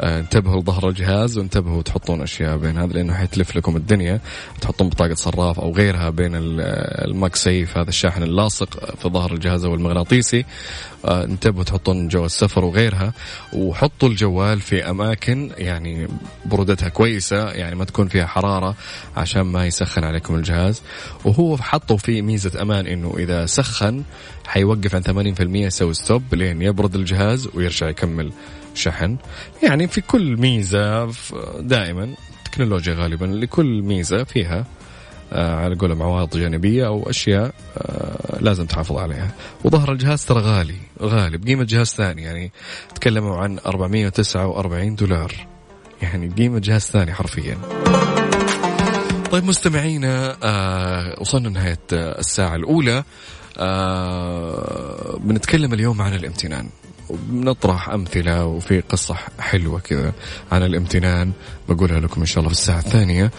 [0.00, 4.20] آه، انتبهوا لظهر الجهاز وانتبهوا تحطون أشياء بين هذا لأنه حيتلف لكم الدنيا.
[4.60, 9.74] تحطون بطاقة صراف أو غيرها بين ال MagSafe هذا الشاحن اللاصق في ظهر الجهاز أو
[9.74, 10.44] المغناطيسي.
[11.04, 13.12] آه، انتبهوا تحطون جواز سفر وغيرها.
[13.52, 16.08] وحطوا الجوال في أماكن يعني
[16.46, 18.74] برودتها كويسة يعني ما تكون فيها حرارة
[19.16, 20.82] عشان ما يسخن عليكم الجهاز.
[21.24, 24.02] وهو حطوا فيه ميزة أمان إنه إذا سخن
[24.50, 28.32] حيوقف عن 80% يسوي stop لين يبرد الجهاز ويرجع يكمل
[28.74, 29.16] شحن.
[29.62, 31.12] يعني في كل ميزة
[31.60, 34.64] دائما تكنولوجيا غالبا لكل ميزة فيها
[35.32, 39.30] آه على قولهم عوارض جانبية أو أشياء آه لازم تحافظ عليها.
[39.64, 42.22] وظهر الجهاز ترى غالي غالي بقيمة جهاز ثاني.
[42.22, 42.52] يعني
[42.94, 45.32] تكلموا عن 449 دولار.
[46.02, 47.58] يعني قيمه جهاز ثاني حرفيا.
[49.30, 53.04] طيب مستمعينا آه وصلنا نهايه الساعة الأولى.
[53.60, 56.68] آه بنتكلم اليوم عن الامتنان.
[57.10, 60.12] بنطرح أمثلة وفي قصة حلوة كذا
[60.52, 61.32] عن الامتنان.
[61.68, 63.30] بقولها لكم إن شاء الله في الساعة الثانية.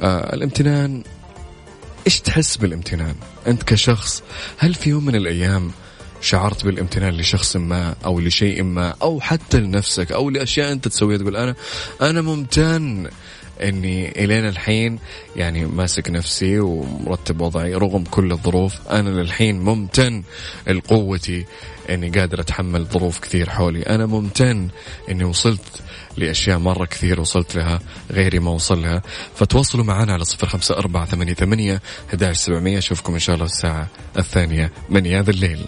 [0.00, 1.02] آه الامتنان
[2.06, 3.14] إيش تحس بالامتنان؟
[3.46, 4.22] أنت كشخص
[4.58, 5.70] هل في يوم من الأيام
[6.20, 11.36] شعرت بالامتنان لشخص ما أو لشيء ما أو حتى لنفسك أو لأشياء أنت تسويها؟ تقول
[11.36, 11.54] أنا
[12.02, 13.10] أنا ممتن.
[13.62, 14.98] إني إلين الحين
[15.36, 18.74] يعني ماسك نفسي ومرتب وضعي رغم كل الظروف.
[18.90, 20.22] أنا للحين ممتن
[20.66, 21.46] لقوتي
[21.90, 23.82] إني قادر أتحمل ظروف كثير حولي.
[23.82, 24.68] أنا ممتن
[25.10, 25.82] إني وصلت
[26.16, 29.02] لأشياء مرة كثير وصلت لها غيري ما وصل لها.
[29.34, 31.82] فتواصلوا معنا على صفر خمسة أربعة ثمانية ثمانية
[32.32, 32.78] سبعمية.
[32.78, 35.64] أشوفكم إن شاء الله الساعة الثانية من هذا الليل.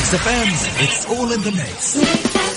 [0.00, 0.48] Mix FM.
[0.84, 1.98] It's all in the mix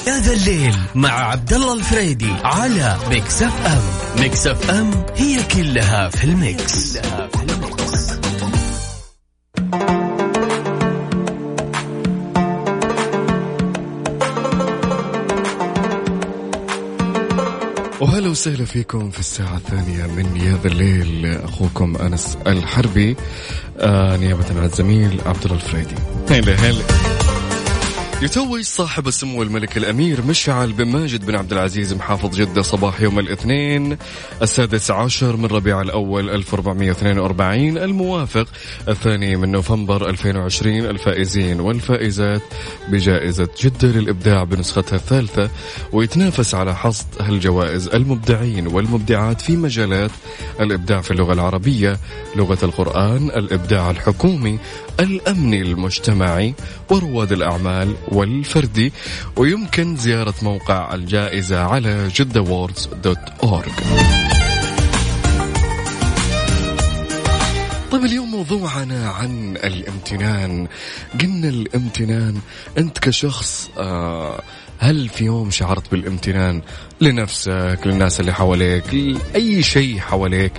[0.07, 3.81] هذا الليل مع عبد الله الفريدي على Mix FM.
[4.21, 8.13] Mix FM هي كلها في ال mix, كلها في ال mix.
[18.01, 21.41] وهلا وسهلا فيكم في الساعة الثانية من هذا الليل.
[21.43, 23.15] أخوكم أنس الحربي
[23.79, 25.95] آه نيابة عن الزميل عبد الله الفريدي.
[26.29, 27.12] هلا هلا.
[28.21, 33.19] يتوج صاحب السمو الملكي الأمير مشعل بن ماجد بن عبد العزيز محافظ جدة صباح يوم
[33.19, 33.97] الاثنين
[34.41, 38.47] السادس عشر من ربيع الأول 1442 الموافق
[38.87, 42.41] الثاني من نوفمبر 2020 الفائزين والفائزات
[42.87, 45.49] بجائزة جدة للإبداع بنسختها الثالثة
[45.91, 50.11] ويتنافس على حصد هالجوائز المبدعين والمبدعات في مجالات
[50.59, 51.97] الإبداع في اللغة العربية
[52.35, 54.59] لغة القرآن الإبداع الحكومي
[54.99, 56.53] الأمني المجتمعي
[56.93, 58.93] ورواد الأعمال والفردي
[59.35, 62.41] ويمكن زيارة موقع الجائزة على جدة
[67.91, 70.67] طيب اليوم موضوعنا عن الامتنان.
[71.21, 72.39] قلنا الامتنان
[72.77, 74.41] أنت كشخص آه
[74.79, 76.61] هل في يوم شعرت بالامتنان
[77.01, 80.53] لنفسك للناس اللي حواليك لأي شيء حواليك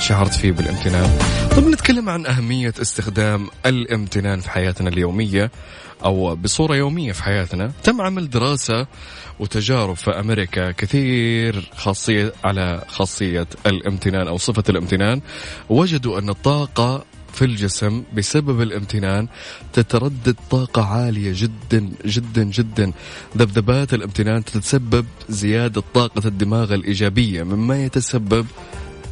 [0.00, 1.18] شعرت فيه بالامتنان؟
[1.56, 5.50] طب نتكلم عن أهمية استخدام الامتنان في حياتنا اليومية
[6.04, 7.72] أو بصورة يومية في حياتنا.
[7.82, 8.86] تم عمل دراسة
[9.40, 15.20] وتجارب في أمريكا كثير خاصية على خاصية الامتنان أو صفة الامتنان.
[15.68, 17.04] وجدوا أن الطاقة
[17.38, 19.28] في الجسم بسبب الامتنان
[19.72, 22.92] تتردد طاقة عالية جدا جدا جدا.
[23.36, 28.46] ذبذبات الامتنان تتسبب زيادة طاقة الدماغ الإيجابية مما يتسبب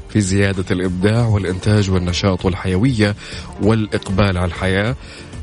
[0.09, 3.17] في زيادة الإبداع والإنتاج والنشاط والحيوية
[3.63, 4.97] والإقبال على الحياة.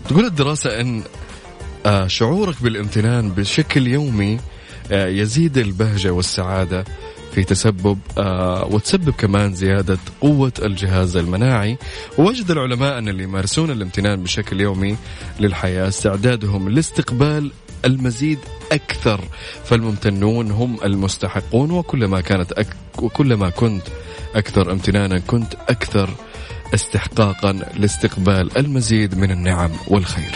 [0.09, 1.03] تقول الدراسة أن
[1.85, 4.39] آه، شعورك بالامتنان بشكل يومي
[4.91, 6.85] آه، يزيد البهجة والسعادة.
[7.35, 11.77] في تسبب آه وتسبب كمان زيادة قوة الجهاز المناعي
[12.17, 14.97] ووجد العلماء أن اللي يمارسون الامتنان بشكل يومي
[15.39, 17.51] للحياة استعدادهم لاستقبال
[17.85, 18.39] المزيد
[18.71, 19.21] أكثر
[19.65, 22.67] فالممتنون هم المستحقون وكلما كانت أك...
[23.01, 23.83] وكلما كنت
[24.35, 26.09] أكثر امتنانا كنت أكثر
[26.73, 30.31] استحقاقا لاستقبال المزيد من النعم والخير.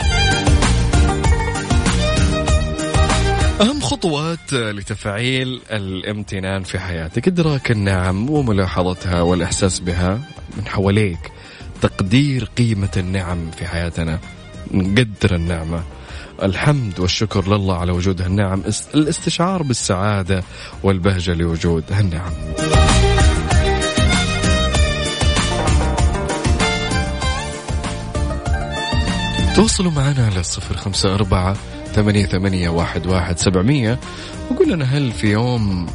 [3.62, 10.20] أهم خطوات لتفعيل الامتنان في حياتك إدراك النعم وملاحظتها والإحساس بها
[10.58, 11.32] من حواليك.
[11.82, 14.20] تقدير قيمة النعم في حياتنا
[14.72, 15.84] نقدر النعمة.
[16.44, 18.64] الحمد والشكر لله على وجود هالنعم
[18.96, 20.44] الاستشعار بالسعادة
[20.84, 22.34] والبهجة لوجود هالنعم.
[29.56, 31.56] تواصلوا معنا على الصفر خمسة أربعة
[31.94, 34.00] ثمانية ثمانية واحد واحد سبعمية.
[34.52, 35.88] وقول لنا هل في يوم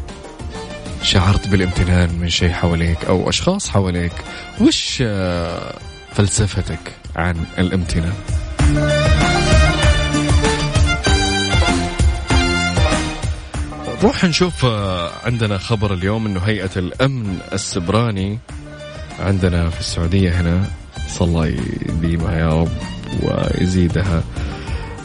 [1.03, 4.13] شعرت بالامتنان من شيء حواليك أو أشخاص حواليك؟
[4.61, 5.75] وش آه،
[6.15, 6.79] فلسفتك
[7.17, 8.13] عن الامتنان؟
[14.03, 18.39] نروح نشوف آه، عندنا خبر اليوم إنه هيئة الأمن السبراني
[19.21, 20.65] عندنا في السعودية هنا
[21.09, 21.57] صلى
[21.89, 22.69] يديمها يا رب
[23.23, 24.23] ويزيدها.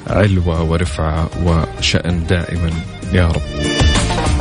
[0.10, 2.72] علوة ورفعة وشأن دائما
[3.14, 3.42] يا رب.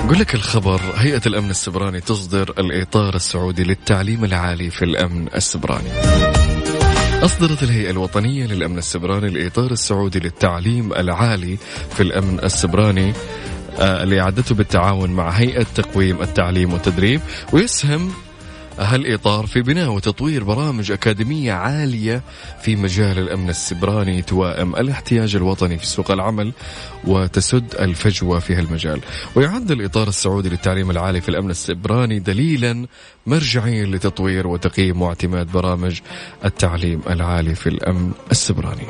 [0.04, 5.88] أقول لك الخبر هيئة الأمن السبراني تصدر الإطار السعودي للتعليم العالي في الأمن السبراني.
[7.22, 11.56] أصدرت الهيئة الوطنية للأمن السبراني الإطار السعودي للتعليم العالي
[11.94, 13.12] في الأمن السبراني
[13.78, 17.20] آه، اللي أعدته بالتعاون مع هيئة تقويم التعليم والتدريب
[17.52, 18.12] ويسهم
[18.78, 22.22] هالإطار في بناء وتطوير برامج أكاديمية عالية
[22.62, 26.52] في مجال الأمن السبراني توائم الاحتياج الوطني في سوق العمل
[27.04, 29.00] وتسد الفجوة في هالمجال.
[29.34, 32.86] ويعد الإطار السعودي للتعليم العالي في الأمن السبراني دليلا
[33.26, 36.00] مرجعيا لتطوير وتقييم واعتماد برامج
[36.44, 38.86] التعليم العالي في الأمن السبراني.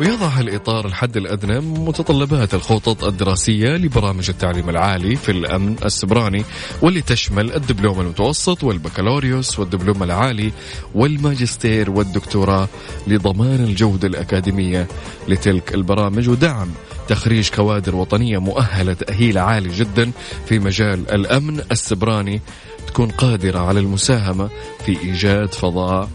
[0.00, 6.44] ويضع الإطار الحد الأدنى متطلبات الخطط الدراسية لبرامج التعليم العالي في الأمن السبراني
[6.82, 10.52] واللي تشمل الدبلوم المتوسط والبكالوريوس والدبلوم العالي
[10.94, 12.68] والماجستير والدكتوراه
[13.06, 14.88] لضمان الجودة الأكاديمية
[15.28, 16.68] لتلك البرامج ودعم
[17.08, 20.10] تخريج كوادر وطنية مؤهلة تأهيل عالي جدا
[20.46, 22.40] في مجال الأمن السبراني
[22.86, 24.50] تكون قادرة على المساهمة
[24.86, 26.08] في إيجاد فضاء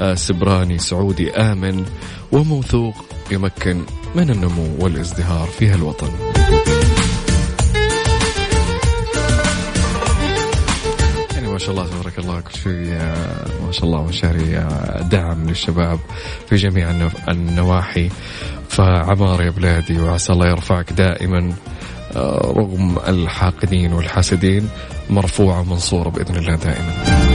[0.00, 1.84] آه، سبراني سعودي آمن.
[2.36, 2.94] وموثوق
[3.30, 3.82] يمكن
[4.14, 6.10] من النمو والازدهار في هالوطن.
[11.34, 15.48] يعني ما شاء الله تبارك الله كل شيء آه، ما شاء الله مشاريع آه، دعم
[15.48, 15.98] للشباب
[16.48, 16.90] في جميع
[17.28, 18.10] النواحي.
[18.68, 21.52] فعمار يا بلادي وعسى الله يرفعك دائما
[22.56, 24.68] رغم الحاقدين والحاسدين
[25.10, 27.25] مرفوعة ومنصورة بإذن الله دائما.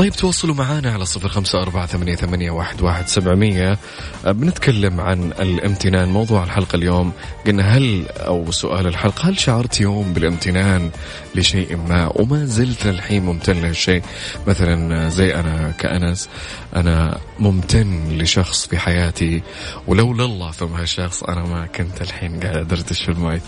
[0.00, 3.78] طيب تواصلوا معنا على صفر خمسة أربعة ثمانية, ثمانية واحد, واحد سبعمية.
[4.26, 7.12] أه، بنتكلم عن الامتنان موضوع الحلقة اليوم.
[7.46, 10.90] قلنا هل أو سؤال الحلقة هل شعرت يوم بالامتنان
[11.34, 14.02] لشيء ما؟ وما زلت للحين ممتن لهالشيء.
[14.46, 16.28] مثلا زي أنا كأنس
[16.76, 19.42] أنا ممتن لشخص في حياتي.
[19.86, 23.42] ولولا الله ثم هالشخص أنا ما كنت الحين قاعد أدردش في المايك.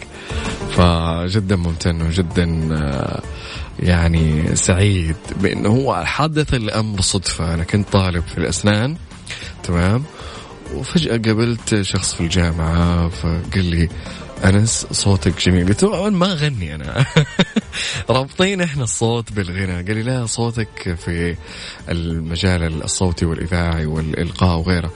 [0.71, 3.23] فجدا ممتن وجدا أه،
[3.81, 7.55] يعني سعيد بأنه هو حدث الأمر صدفة.
[7.55, 8.97] أنا كنت طالب في الأسنان
[9.63, 10.05] تمام؟
[10.75, 13.89] وفجأة قابلت شخص في الجامعة فقال لي
[14.45, 15.69] أنس صوتك جميل.
[15.69, 17.05] قلت له ما أغني أنا.
[18.11, 19.75] رابطين إحنا الصوت بالغنى.
[19.75, 21.37] قال لي لا صوتك في
[21.89, 24.93] المجال الصوتي والإذاعي والإلقاء وغيره.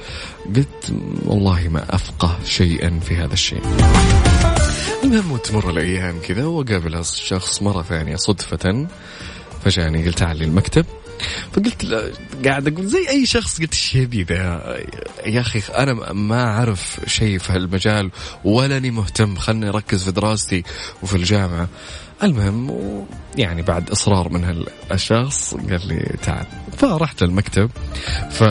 [0.56, 3.62] قلت والله ما أفقه شيئا في هذا الشيء.
[5.04, 8.86] المهم وتمر الأيام كذا وقابل الشخص مرة ثانية صدفة
[9.64, 10.86] فجأني قلت تعال المكتب
[11.52, 12.12] فقلت
[12.44, 14.76] قاعد أقول زي أي شخص قلت إيش يبي ذا؟
[15.26, 18.10] يا أخي أنا ما أعرف شيء في هالمجال
[18.44, 20.62] ولاني مهتم خلني أركز في دراستي
[21.02, 21.68] وفي الجامعة.
[22.22, 22.70] المهم
[23.36, 26.46] يعني بعد إصرار من هالشخص قال لي تعال.
[26.78, 27.70] فرحت المكتب
[28.30, 28.42] ف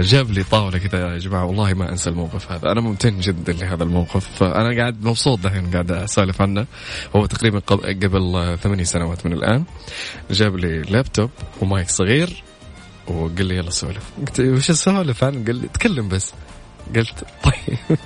[0.00, 2.72] جاب لي طاولة كذا يا جماعة والله ما أنسى الموقف هذا.
[2.72, 4.28] أنا ممتن جدا لهذا الموقف.
[4.28, 6.66] فانا قاعد مبسوط دحين قاعد أسولف عنه.
[7.16, 9.64] هو تقريبا قبل ثمانية سنوات من الآن.
[10.30, 12.42] جاب لي لابتوب ومايك صغير
[13.06, 14.10] وقال لي يلا سولف.
[14.18, 16.32] قلت وش اسولف عنه قال لي تكلم بس.
[16.96, 17.78] قلت طيب.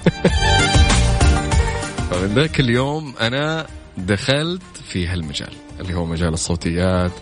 [2.11, 3.67] فمن ذاك اليوم أنا
[3.99, 5.64] دخلت في هالمجال.
[5.81, 7.13] اللي هو مجال الصوتيات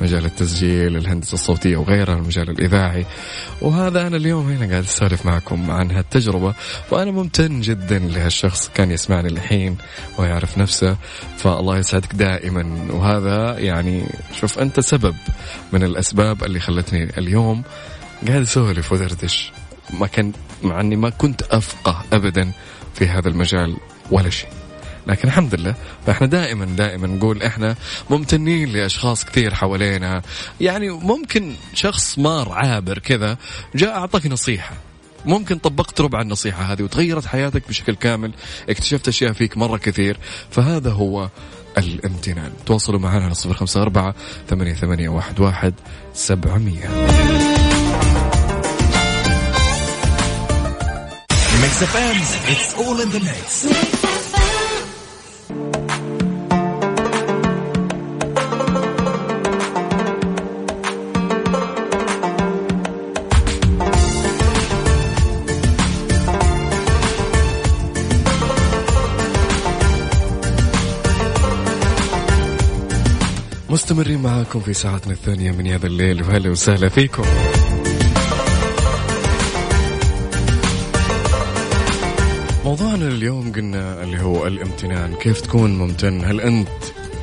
[0.00, 3.06] مجال التسجيل الهندسة الصوتية وغيرها المجال الإذاعي.
[3.60, 6.54] وهذا أنا اليوم هنا قاعد أسولف معكم عن هالتجربة
[6.90, 9.76] وأنا ممتن جدا لهالشخص كان يسمعني الحين
[10.18, 10.96] ويعرف نفسه
[11.36, 12.92] فالله يسعدك دائما.
[12.92, 14.04] وهذا يعني
[14.40, 15.14] شوف أنت سبب
[15.72, 17.62] من الأسباب اللي خلتني اليوم
[18.28, 19.52] قاعد أسولف ودردش
[20.00, 22.52] ما كان مع أني ما كنت أفقه أبدا
[22.94, 23.76] في هذا المجال
[24.10, 24.61] ولا شيء.
[25.06, 25.74] لكن الحمد لله
[26.06, 27.76] فإحنا دائما دائما نقول إحنا
[28.10, 30.22] ممتنين لأشخاص كثير حوالينا.
[30.60, 33.36] يعني ممكن شخص مار عابر كذا
[33.74, 34.74] جاء أعطاك نصيحة.
[35.24, 38.32] ممكن طبقت ربع النصيحة هذه وتغيرت حياتك بشكل كامل
[38.68, 40.16] اكتشفت أشياء فيك مرة كثير.
[40.50, 41.28] فهذا هو
[41.78, 42.52] الامتنان.
[42.66, 44.14] تواصلوا معنا على صفر خمسة أربعة
[44.48, 45.74] ثمانية, ثمانية واحد, واحد
[46.14, 46.90] سبعمية.
[53.22, 54.01] Mix.
[73.92, 77.22] مستمرين معاكم في ساعتنا الثانية من هذا الليل وهلا وسهلا فيكم.
[82.64, 86.68] موضوعنا اليوم قلنا اللي هو الامتنان كيف تكون ممتن؟ هل أنت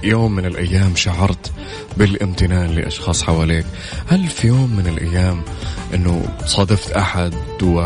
[0.03, 1.51] يوم من الأيام شعرت
[1.97, 3.65] بالامتنان لأشخاص حواليك؟
[4.07, 5.41] هل في يوم من الأيام
[5.93, 7.79] أنه صادفت أحد و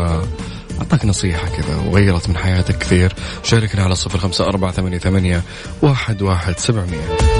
[0.80, 3.14] أعطاك نصيحة كذا وغيرت من حياتك كثير؟
[3.44, 5.42] شاركنا على صفر خمسة أربعة ثمانية, ثمانية
[5.82, 7.33] واحد, واحد سبعمية.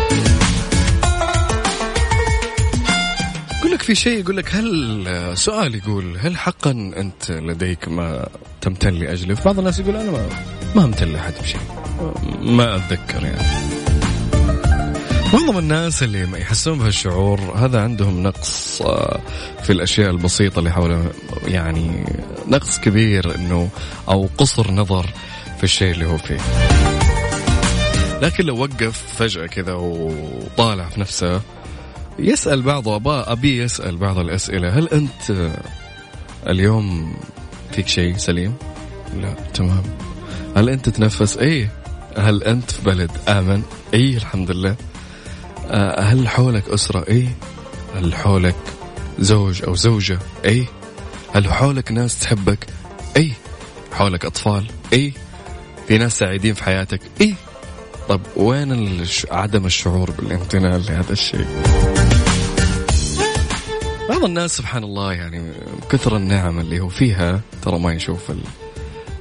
[3.84, 8.28] في شيء؟ يقول لك هل سؤال يقول هل حقا أنت لديك ما
[8.62, 10.30] تمتن لأجله؟ بعض الناس يقول أنا ما,
[10.76, 11.62] ما أمتن لأحد بشيء.
[12.42, 13.48] ما أتذكر يعني.
[15.34, 19.22] معظم الناس اللي يحسون بهالشعور هذا عندهم نقص آه،
[19.64, 21.12] في الأشياء البسيطة اللي حوله.
[21.48, 22.06] يعني
[22.48, 23.70] نقص كبير إنه
[24.10, 25.10] أو قصر نظر
[25.58, 26.40] في الشيء اللي هو فيه.
[28.22, 31.42] لكن لو وقف فجأة كذا وطالع في نفسه
[32.20, 35.52] يسأل بعض أبا أبي يسأل بعض الأسئلة هل أنت
[36.48, 37.16] اليوم
[37.72, 38.54] فيك شيء سليم؟
[39.22, 39.84] لا تمام
[40.56, 41.72] هل أنت تنفس؟ إيه
[42.18, 44.76] هل أنت في بلد آمن؟ إيه الحمد لله
[45.70, 47.28] آه، هل حولك أسرة؟ إيه
[47.96, 48.56] هل حولك
[49.20, 50.66] زوج أو زوجة؟ إيه
[51.36, 52.68] هل حولك ناس تحبك؟
[53.18, 53.32] إيه
[53.92, 55.12] حولك أطفال؟ إيه
[55.88, 57.34] في ناس سعيدين في حياتك؟ إيه
[58.10, 61.48] طب وين عدم الشعور بالامتنان لهذا الشيء؟
[64.10, 65.52] بعض الناس سبحان الله يعني
[65.90, 68.32] كثر النعم اللي هو فيها ترى ما يشوف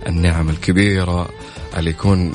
[0.07, 1.29] النعم الكبيرة
[1.77, 2.33] اللي يكون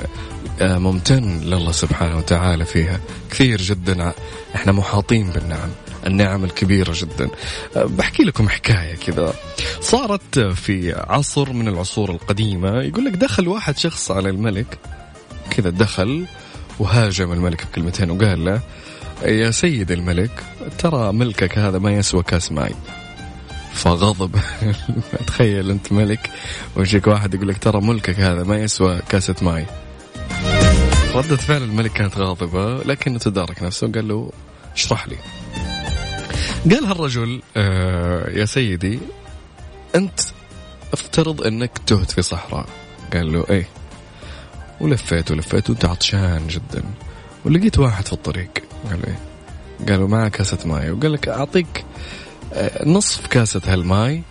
[0.60, 3.00] آه، ممتن لله سبحانه وتعالى فيها.
[3.30, 4.12] كثير جدا
[4.54, 5.68] إحنا محاطين بالنعم
[6.06, 7.28] النعم الكبيرة جدا.
[7.76, 9.34] آه، بحكي لكم حكاية كذا.
[9.80, 14.78] صارت في عصر من العصور القديمة يقول لك دخل واحد شخص على الملك
[15.58, 16.26] كذا دخل
[16.78, 18.60] وهاجم الملك بكلمتين وقال له
[19.22, 20.44] يا سيد الملك
[20.78, 22.74] ترى ملكك هذا ما يسوى كاس ماي.
[23.72, 24.36] فغضب.
[25.26, 26.30] تخيل أنت ملك
[26.76, 29.66] ويجيك واحد يقول لك ترى ملكك هذا ما يسوى كاسة ماي.
[31.14, 34.32] ردة فعل الملك كانت غاضبة لكنه تدارك نفسه وقال له
[34.74, 35.16] اشرح لي.
[36.70, 38.98] قال هالرجل آه يا سيدي
[39.94, 40.20] أنت
[40.92, 42.66] افترض إنك تهت في صحراء.
[43.12, 43.77] قال له إيه.
[44.80, 46.82] ولفيت ولفيت وانت عطشان جدا.
[47.44, 48.50] ولقيت واحد في الطريق.
[48.90, 49.18] قال إيه؟
[49.88, 50.90] قالوا معك كاسة ماي.
[50.90, 51.84] وقال لك أعطيك
[52.52, 54.22] آه، نصف كاسة هالماي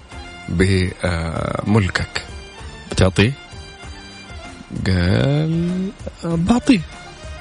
[0.49, 2.21] بملكك.
[2.91, 3.31] بتعطيه
[4.87, 5.91] قال
[6.23, 6.81] بعطيه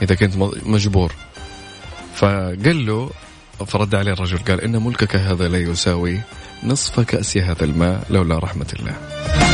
[0.03, 0.37] إذا كنت
[0.67, 1.13] مجبور.
[2.15, 3.11] فقال له
[3.67, 6.21] فرد عليه الرجل قال إن ملكك هذا لا يساوي
[6.65, 9.46] نصف كأس هذا الماء لولا رحمة الله.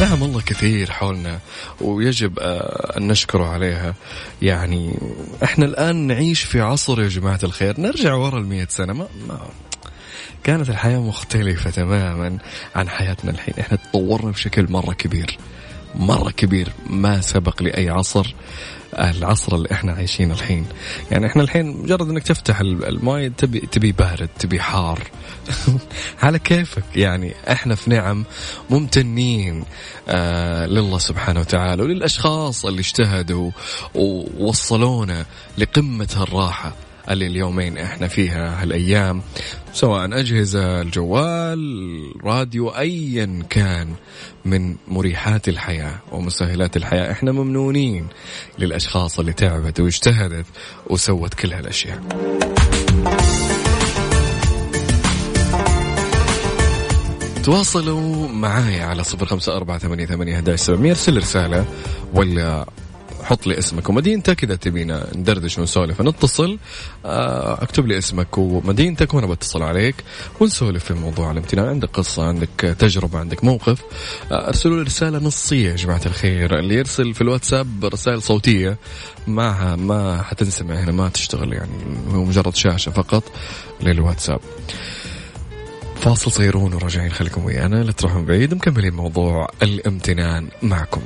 [0.00, 1.40] نعم الله كثير حولنا
[1.80, 3.94] ويجب آه، أن نشكره عليها.
[4.42, 4.98] يعني
[5.44, 7.80] إحنا الآن نعيش في عصر يا جماعة الخير.
[7.80, 8.92] نرجع ورا المية سنة.
[8.92, 9.40] ما, ما
[10.44, 12.38] كانت الحياة مختلفة تماما
[12.74, 13.54] عن حياتنا الحين.
[13.60, 15.38] إحنا تطورنا بشكل مرة كبير.
[15.94, 18.34] مرة كبير ما سبق لأي عصر.
[18.96, 20.66] العصر اللي إحنا عايشين الحين.
[21.10, 25.02] يعني إحنا الحين مجرد إنك تفتح الماي تبي تبي بارد تبي حار.
[26.22, 26.84] على كيفك.
[26.96, 28.24] يعني إحنا في نعم
[28.70, 29.64] ممتنين
[30.08, 33.50] آه لله سبحانه وتعالى وللأشخاص اللي اجتهدوا
[33.94, 35.26] ووصلونا
[35.58, 36.72] لقمة الراحة.
[37.10, 39.22] اللي اليومين إحنا فيها هالايام
[39.72, 43.94] سواء أجهزة الجوال راديو ايا كان
[44.44, 47.12] من مريحات الحياة ومسهلات الحياة.
[47.12, 48.06] إحنا ممنونين
[48.58, 50.46] للأشخاص اللي تعبت واجتهدت
[50.86, 52.02] وسوت كل هالأشياء.
[57.44, 60.38] تواصلوا معايا على صفر خمسة أربعة ثمانية ثمانية
[60.90, 61.64] ارسل رسالة
[62.14, 62.66] ولا
[63.26, 63.88] حط لي اسمك.
[63.88, 66.00] ومدينتك إذا تبينا ندردش ونسولف.
[66.00, 66.58] نتصل
[67.04, 69.94] آه، اكتب لي اسمك ومدينتك وأنا بتصل عليك
[70.40, 73.82] ونسولف في موضوع الامتنان عندك قصة عندك تجربة عندك موقف.
[74.32, 76.58] آه، ارسلوا لي رسالة نصية يا جماعة الخير.
[76.58, 78.76] اللي يرسل في الواتساب رسائل صوتية
[79.26, 81.72] معها ما حتنسمع هنا ما تشتغل يعني
[82.12, 83.22] هو مجرد شاشة فقط
[83.82, 84.40] للواتساب.
[86.00, 88.54] فاصل صغيرون وراجعين خليكم ويانا لا تروحون بعيد.
[88.54, 91.00] مكملين موضوع الامتنان معكم.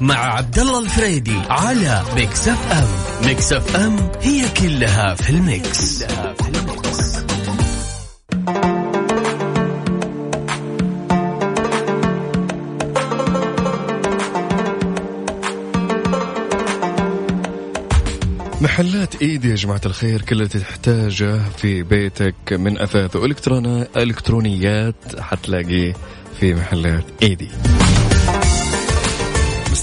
[0.00, 2.88] مع عبد الله الفريدي على Mix FM
[3.26, 6.04] Mix FM هي كلها في ال mix.
[18.60, 25.92] محلات ايدي يا جماعة الخير كل اللي تحتاجه في بيتك من أثاث والكترونيات حتلاقيه
[26.40, 27.48] في محلات إيدي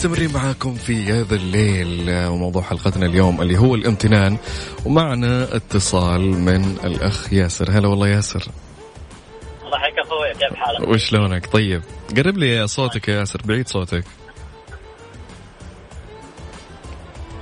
[0.02, 4.38] مستمرين معاكم في هذا الليل وموضوع حلقتنا اليوم اللي هو الامتنان
[4.86, 7.72] ومعنا اتصال من الأخ ياسر.
[7.72, 8.44] هلا والله ياسر.
[9.66, 11.82] الله يحييك أخوي كيف حالك؟ وشلونك طيب.
[12.18, 14.04] قرب لي صوتك يا ياسر بعيد صوتك.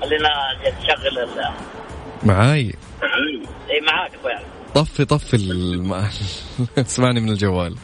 [0.02, 0.30] خلينا
[0.62, 1.30] نشغل
[2.24, 2.76] معاي؟
[3.70, 4.46] إي معاك أخوي.
[4.76, 5.94] طفي طفي الم...
[6.78, 7.76] اسمعني من الجوال.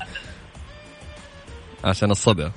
[1.84, 2.52] عشان الصدى.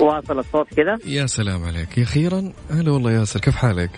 [0.00, 0.98] واصل الصوت كذا.
[1.06, 1.98] يا سلام عليك.
[1.98, 3.90] أخيرا هلا والله ياسر كيف حالك؟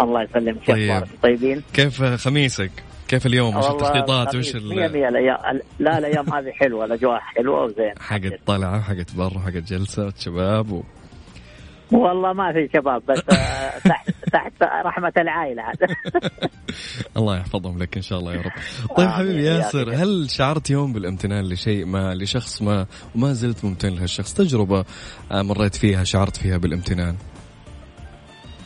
[0.00, 0.66] الله يسلمك.
[0.66, 1.04] طيب.
[1.22, 2.70] طيبين؟ كيف خميسك؟
[3.08, 4.34] كيف اليوم؟ وش التخطيطات.
[4.34, 7.92] وش مية ال- مية الأيام لا الأيام هذه حلوة الأجواء حلوة وزين.
[8.00, 10.82] حقت طلعة حقت برا حقت جلسة شباب و...
[11.92, 13.24] والله ما في شباب بس
[13.84, 15.76] تحت تحت رحمة العائلة عاد
[17.16, 18.52] الله يحفظهم لك إن شاء الله يا رب.
[18.96, 19.08] طيب.
[19.08, 19.90] حبيبي ياسر.
[19.94, 24.84] هل شعرت يوم بالامتنان لشيء ما لشخص ما وما زلت ممتن لهالشخص تجربة
[25.32, 27.16] آه، مريت فيها شعرت فيها بالامتنان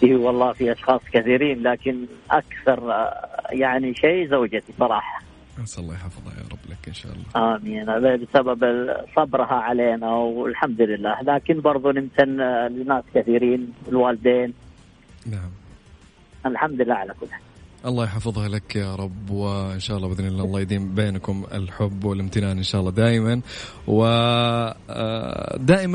[0.03, 5.24] إي والله في أشخاص كثيرين لكن أكثر آه، يعني شيء زوجتي صراحة
[5.59, 7.57] عسى الله يحفظها يا رب لك إن شاء الله.
[7.57, 7.89] آمين.
[7.89, 8.61] هذا بسبب
[9.17, 11.23] صبرها علينا والحمد لله.
[11.23, 12.37] لكن برضو نمتن
[12.69, 14.55] لناس كثيرين الوالدين.
[15.27, 15.51] نعم.
[16.47, 17.43] الحمد لله على كل حال.
[17.87, 22.57] الله يحفظها لك يا رب وإن شاء الله بإذن الله الله يديم بينكم الحب والامتنان
[22.57, 23.41] إن شاء الله دائما
[23.87, 24.85] ودائما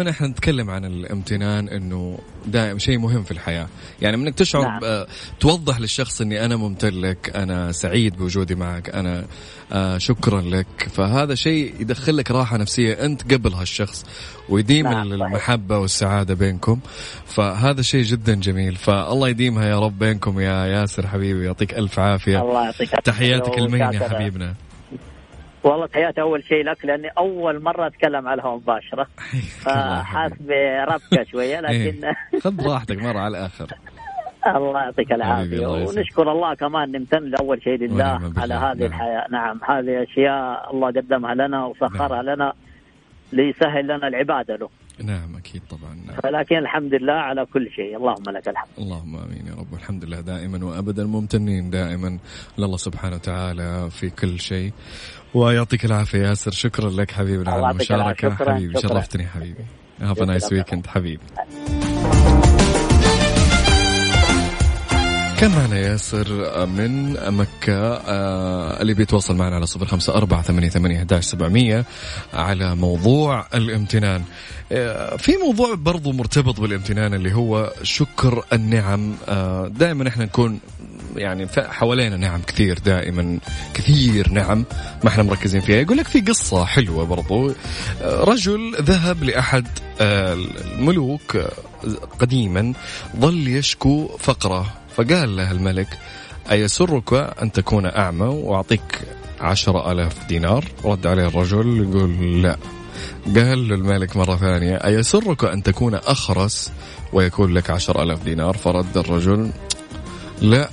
[0.09, 3.67] إحنا نتكلم عن الامتنان إنه دائما شيء مهم في الحياة
[4.01, 4.79] يعني منك تشعر نعم.
[4.83, 5.05] نعم.
[5.39, 9.25] توضح للشخص إني أنا ممتن لك أنا سعيد بوجودي معك أنا
[9.71, 14.05] آه، شكرا لك فهذا شيء يدخل لك راحة نفسية أنت قبل هالشخص
[14.49, 15.13] ويديم نعم،.
[15.13, 16.79] المحبة والسعادة بينكم
[17.25, 22.41] فهذا شيء جدا جميل فالله يديمها يا رب بينكم يا ياسر حبيبي يعطيك ألف عافية
[22.41, 22.89] الله يعطيك.
[22.89, 24.09] تحياتك المين يا.
[24.09, 24.53] حبيبنا
[25.63, 29.07] والله تحياتي أول شيء لك لأني أول مرة أتكلم على الهواء مباشرة
[29.63, 30.31] فحاس.
[30.39, 32.39] بربكه شوية لكن إيه.
[32.41, 33.67] خذ راحتك مرة على الآخر
[34.47, 35.67] الله يعطيك حبيبي، العافية.
[35.67, 38.33] ونشكر الله كمان نمتن اول شيء لله.
[38.37, 38.83] على هذه نعم.
[38.83, 42.53] الحياة نعم هذه أشياء الله قدمها لنا وسخرها لنا
[43.33, 44.69] ليسهل لنا العبادة له
[45.03, 46.17] نعم أكيد طبعا نعم.
[46.23, 50.21] ولكن الحمد لله على كل شيء اللهم لك الحمد اللهم آمين يا رب الحمد لله
[50.21, 52.17] دائما وابدا ممتنين دائما
[52.57, 54.71] لله سبحانه وتعالى في كل شيء
[55.33, 57.71] ويعطيك العافية ياسر شكرا لك حبيبنا على.
[57.71, 58.79] المشاركة شكراً، حبيبي.
[58.79, 59.65] شرفتني حبيبي
[60.01, 60.53] have nice.
[60.53, 61.23] weekend حبيبي
[65.39, 71.07] كان معنا ياسر من مكة؟ آه، اللي بيتواصل معنا على صفر خمسة أربعة ثمانية ثمانية
[71.19, 71.85] سبعمية
[72.33, 74.23] على موضوع الامتنان.
[74.71, 79.15] آه، في موضوع برضو مرتبط بالامتنان اللي هو شكر النعم.
[79.27, 80.59] آه، دائما إحنا نكون
[81.15, 83.39] يعني حوالينا نعم كثير دائما
[83.73, 84.65] كثير نعم
[85.03, 85.75] ما إحنا مركزين فيها.
[85.81, 87.53] يقول لك في قصة حلوة برضو.
[88.01, 89.67] رجل ذهب لأحد
[90.01, 91.37] الملوك
[92.19, 92.73] قديما
[93.19, 94.79] ظل يشكو فقره.
[94.99, 95.87] فقال له الملك
[96.51, 99.01] أيسرك أن تكون أعمى وأعطيك
[99.41, 102.57] عشرة ألاف دينار؟ رد عليه الرجل يقول لا.
[103.25, 106.71] قال له الملك مرة ثانية أيسرك أن تكون أخرس
[107.13, 109.51] ويكون لك عشر ألاف دينار؟ فرد الرجل
[110.41, 110.69] لا.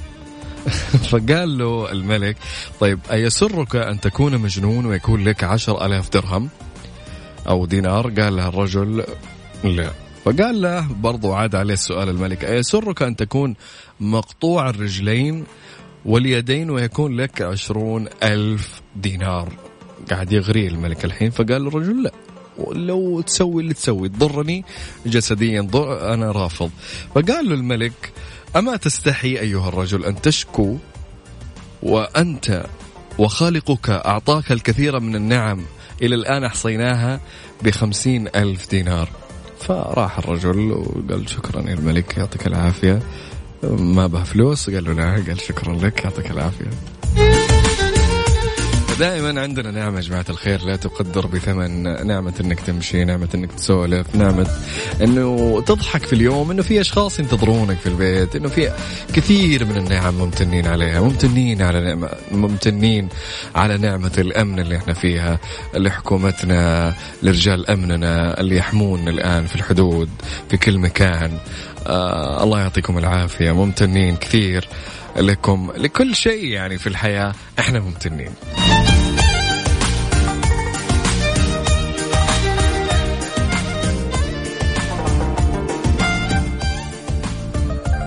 [1.10, 2.36] فقال له الملك
[2.80, 6.48] طيب أيسرك أن تكون مجنون ويكون لك عشر ألاف درهم
[7.48, 9.04] أو دينار؟ قال له الرجل
[9.64, 10.05] لا.
[10.26, 13.54] فقال له برضو عاد عليه السؤال الملك أيسرك أن تكون
[14.00, 15.44] مقطوع الرجلين
[16.04, 19.52] واليدين ويكون لك عشرون ألف دينار؟
[20.10, 22.12] قاعد يغري الملك الحين فقال الرجل لا
[22.72, 24.64] لو تسوي اللي تسوي تضرني
[25.06, 26.70] جسديا ضر أنا رافض.
[27.14, 28.12] فقال له الملك
[28.56, 30.76] أما تستحي أيها الرجل أن تشكو
[31.82, 32.66] وأنت
[33.18, 35.64] وخالقك أعطاك الكثير من النعم
[36.02, 37.20] إلى الآن أحصيناها
[37.62, 39.25] بخمسين ألف دينار.
[39.58, 43.02] فراح الرجل وقال شكرا يا الملك يعطيك العافية.
[43.62, 46.70] ما به فلوس قال له لا قال شكرا لك يعطيك العافية.
[48.98, 54.14] دائما عندنا نعمة يا جماعة الخير لا تقدر بثمن نعمة إنك تمشي نعمة إنك تسولف
[54.14, 54.46] نعمة
[55.02, 58.72] إنه تضحك في اليوم إنه في أشخاص ينتظرونك في البيت إنه في
[59.12, 63.08] كثير من النعم ممتنين عليها ممتنين على نعمة ممتنين
[63.54, 65.38] على نعمة الأمن اللي إحنا فيها
[65.74, 70.08] لحكومتنا لرجال أمننا اللي يحمون الآن في الحدود
[70.50, 71.38] في كل مكان.
[71.86, 74.68] آه الله يعطيكم العافية ممتنين كثير
[75.16, 78.30] لكم لكل شيء يعني في الحياة إحنا ممتنين.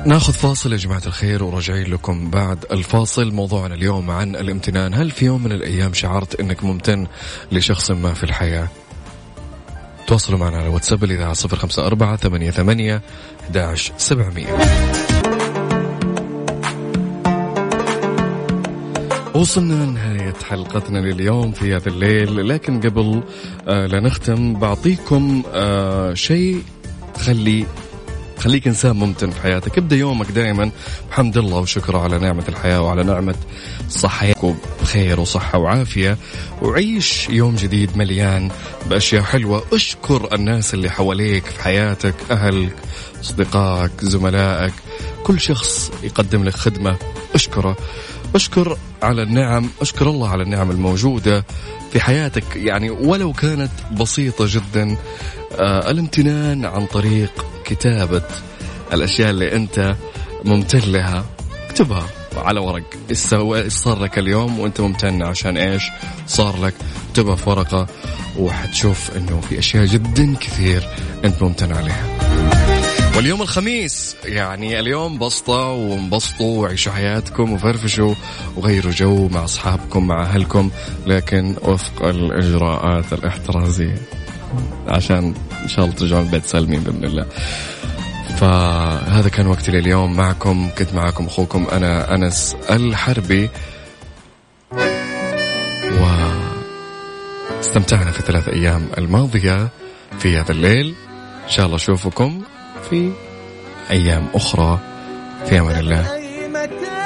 [0.09, 3.31] ناخذ فاصل يا جماعة الخير وراجعين لكم بعد الفاصل.
[3.31, 4.93] موضوعنا اليوم عن الامتنان.
[4.93, 7.07] هل في يوم من الأيام شعرت أنك ممتن
[7.51, 8.67] لشخص ما في الحياة؟
[10.07, 13.01] تواصلوا معنا على واتساب الإذاعة صفر خمسة أربعة ثمانية ثمانية
[13.43, 14.57] أحداش سبعمية.
[19.33, 23.23] وصلنا لنهاية حلقتنا لليوم في هذا الليل لكن قبل
[23.67, 26.63] آه لا نختم بعطيكم آه شيء
[27.13, 27.65] تخلي
[28.39, 29.77] خليك إنسان ممتن في حياتك.
[29.77, 30.71] ابدأ يومك دائما
[31.09, 33.35] بحمد الله وشكر على نعمة الحياة وعلى نعمة
[33.89, 36.17] صحتك بخير وصحة وعافية.
[36.61, 38.51] وعيش يوم جديد مليان
[38.89, 39.63] بأشياء حلوة.
[39.73, 42.75] أشكر الناس اللي حواليك في حياتك أهلك
[43.23, 44.73] أصدقائك زملائك.
[45.23, 46.97] كل شخص يقدم لك خدمة.
[47.35, 47.77] أشكره.
[48.35, 49.69] أشكر على النعم.
[49.81, 51.45] أشكر الله على النعم الموجودة
[51.91, 52.55] في حياتك.
[52.55, 54.97] يعني ولو كانت بسيطة جدا
[55.59, 58.21] آه الامتنان عن طريق كتابة
[58.93, 59.95] الأشياء اللي أنت
[60.45, 61.25] ممتن لها.
[61.65, 62.83] اكتبها على ورق.
[63.09, 63.17] إيش
[63.67, 65.83] صار لك اليوم وأنت ممتن عشان إيش
[66.27, 66.73] صار لك؟
[67.09, 67.87] اكتبها في ورقة
[68.37, 70.83] وحتشوف إنه في أشياء جدا كثير
[71.25, 72.05] أنت ممتن عليها.
[73.15, 78.15] واليوم الخميس يعني اليوم بسطة وانبسطوا وعيشوا حياتكم وفرفشوا
[78.55, 80.69] وغيروا جو مع أصحابكم مع أهلكم
[81.07, 83.95] لكن وفق الإجراءات الإحترازية.
[84.87, 85.33] عشان
[85.63, 87.25] إن شاء الله ترجعون البيت سالمين بإذن الله.
[88.37, 90.17] فهذا كان وقتي لليوم.
[90.17, 93.49] معكم كنت معكم أخوكم أنا أنس الحربي.
[95.91, 96.05] و
[97.59, 99.69] استمتعنا في الثلاث أيام الماضية
[100.19, 100.95] في هذا الليل.
[101.45, 102.41] إن شاء الله أشوفكم
[102.89, 103.11] في
[103.91, 104.79] أيام أخرى.
[105.45, 106.19] في أمان الله.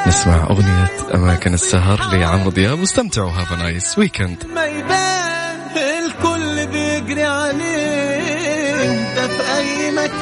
[0.08, 2.80] نسمع أغنية أماكن السهر لعمرو دياب.
[2.80, 3.32] واستمتعوا.
[3.32, 5.24] have nice weekend ما يبان
[6.06, 7.83] الكل بيجري عليه
[9.64, 10.13] انت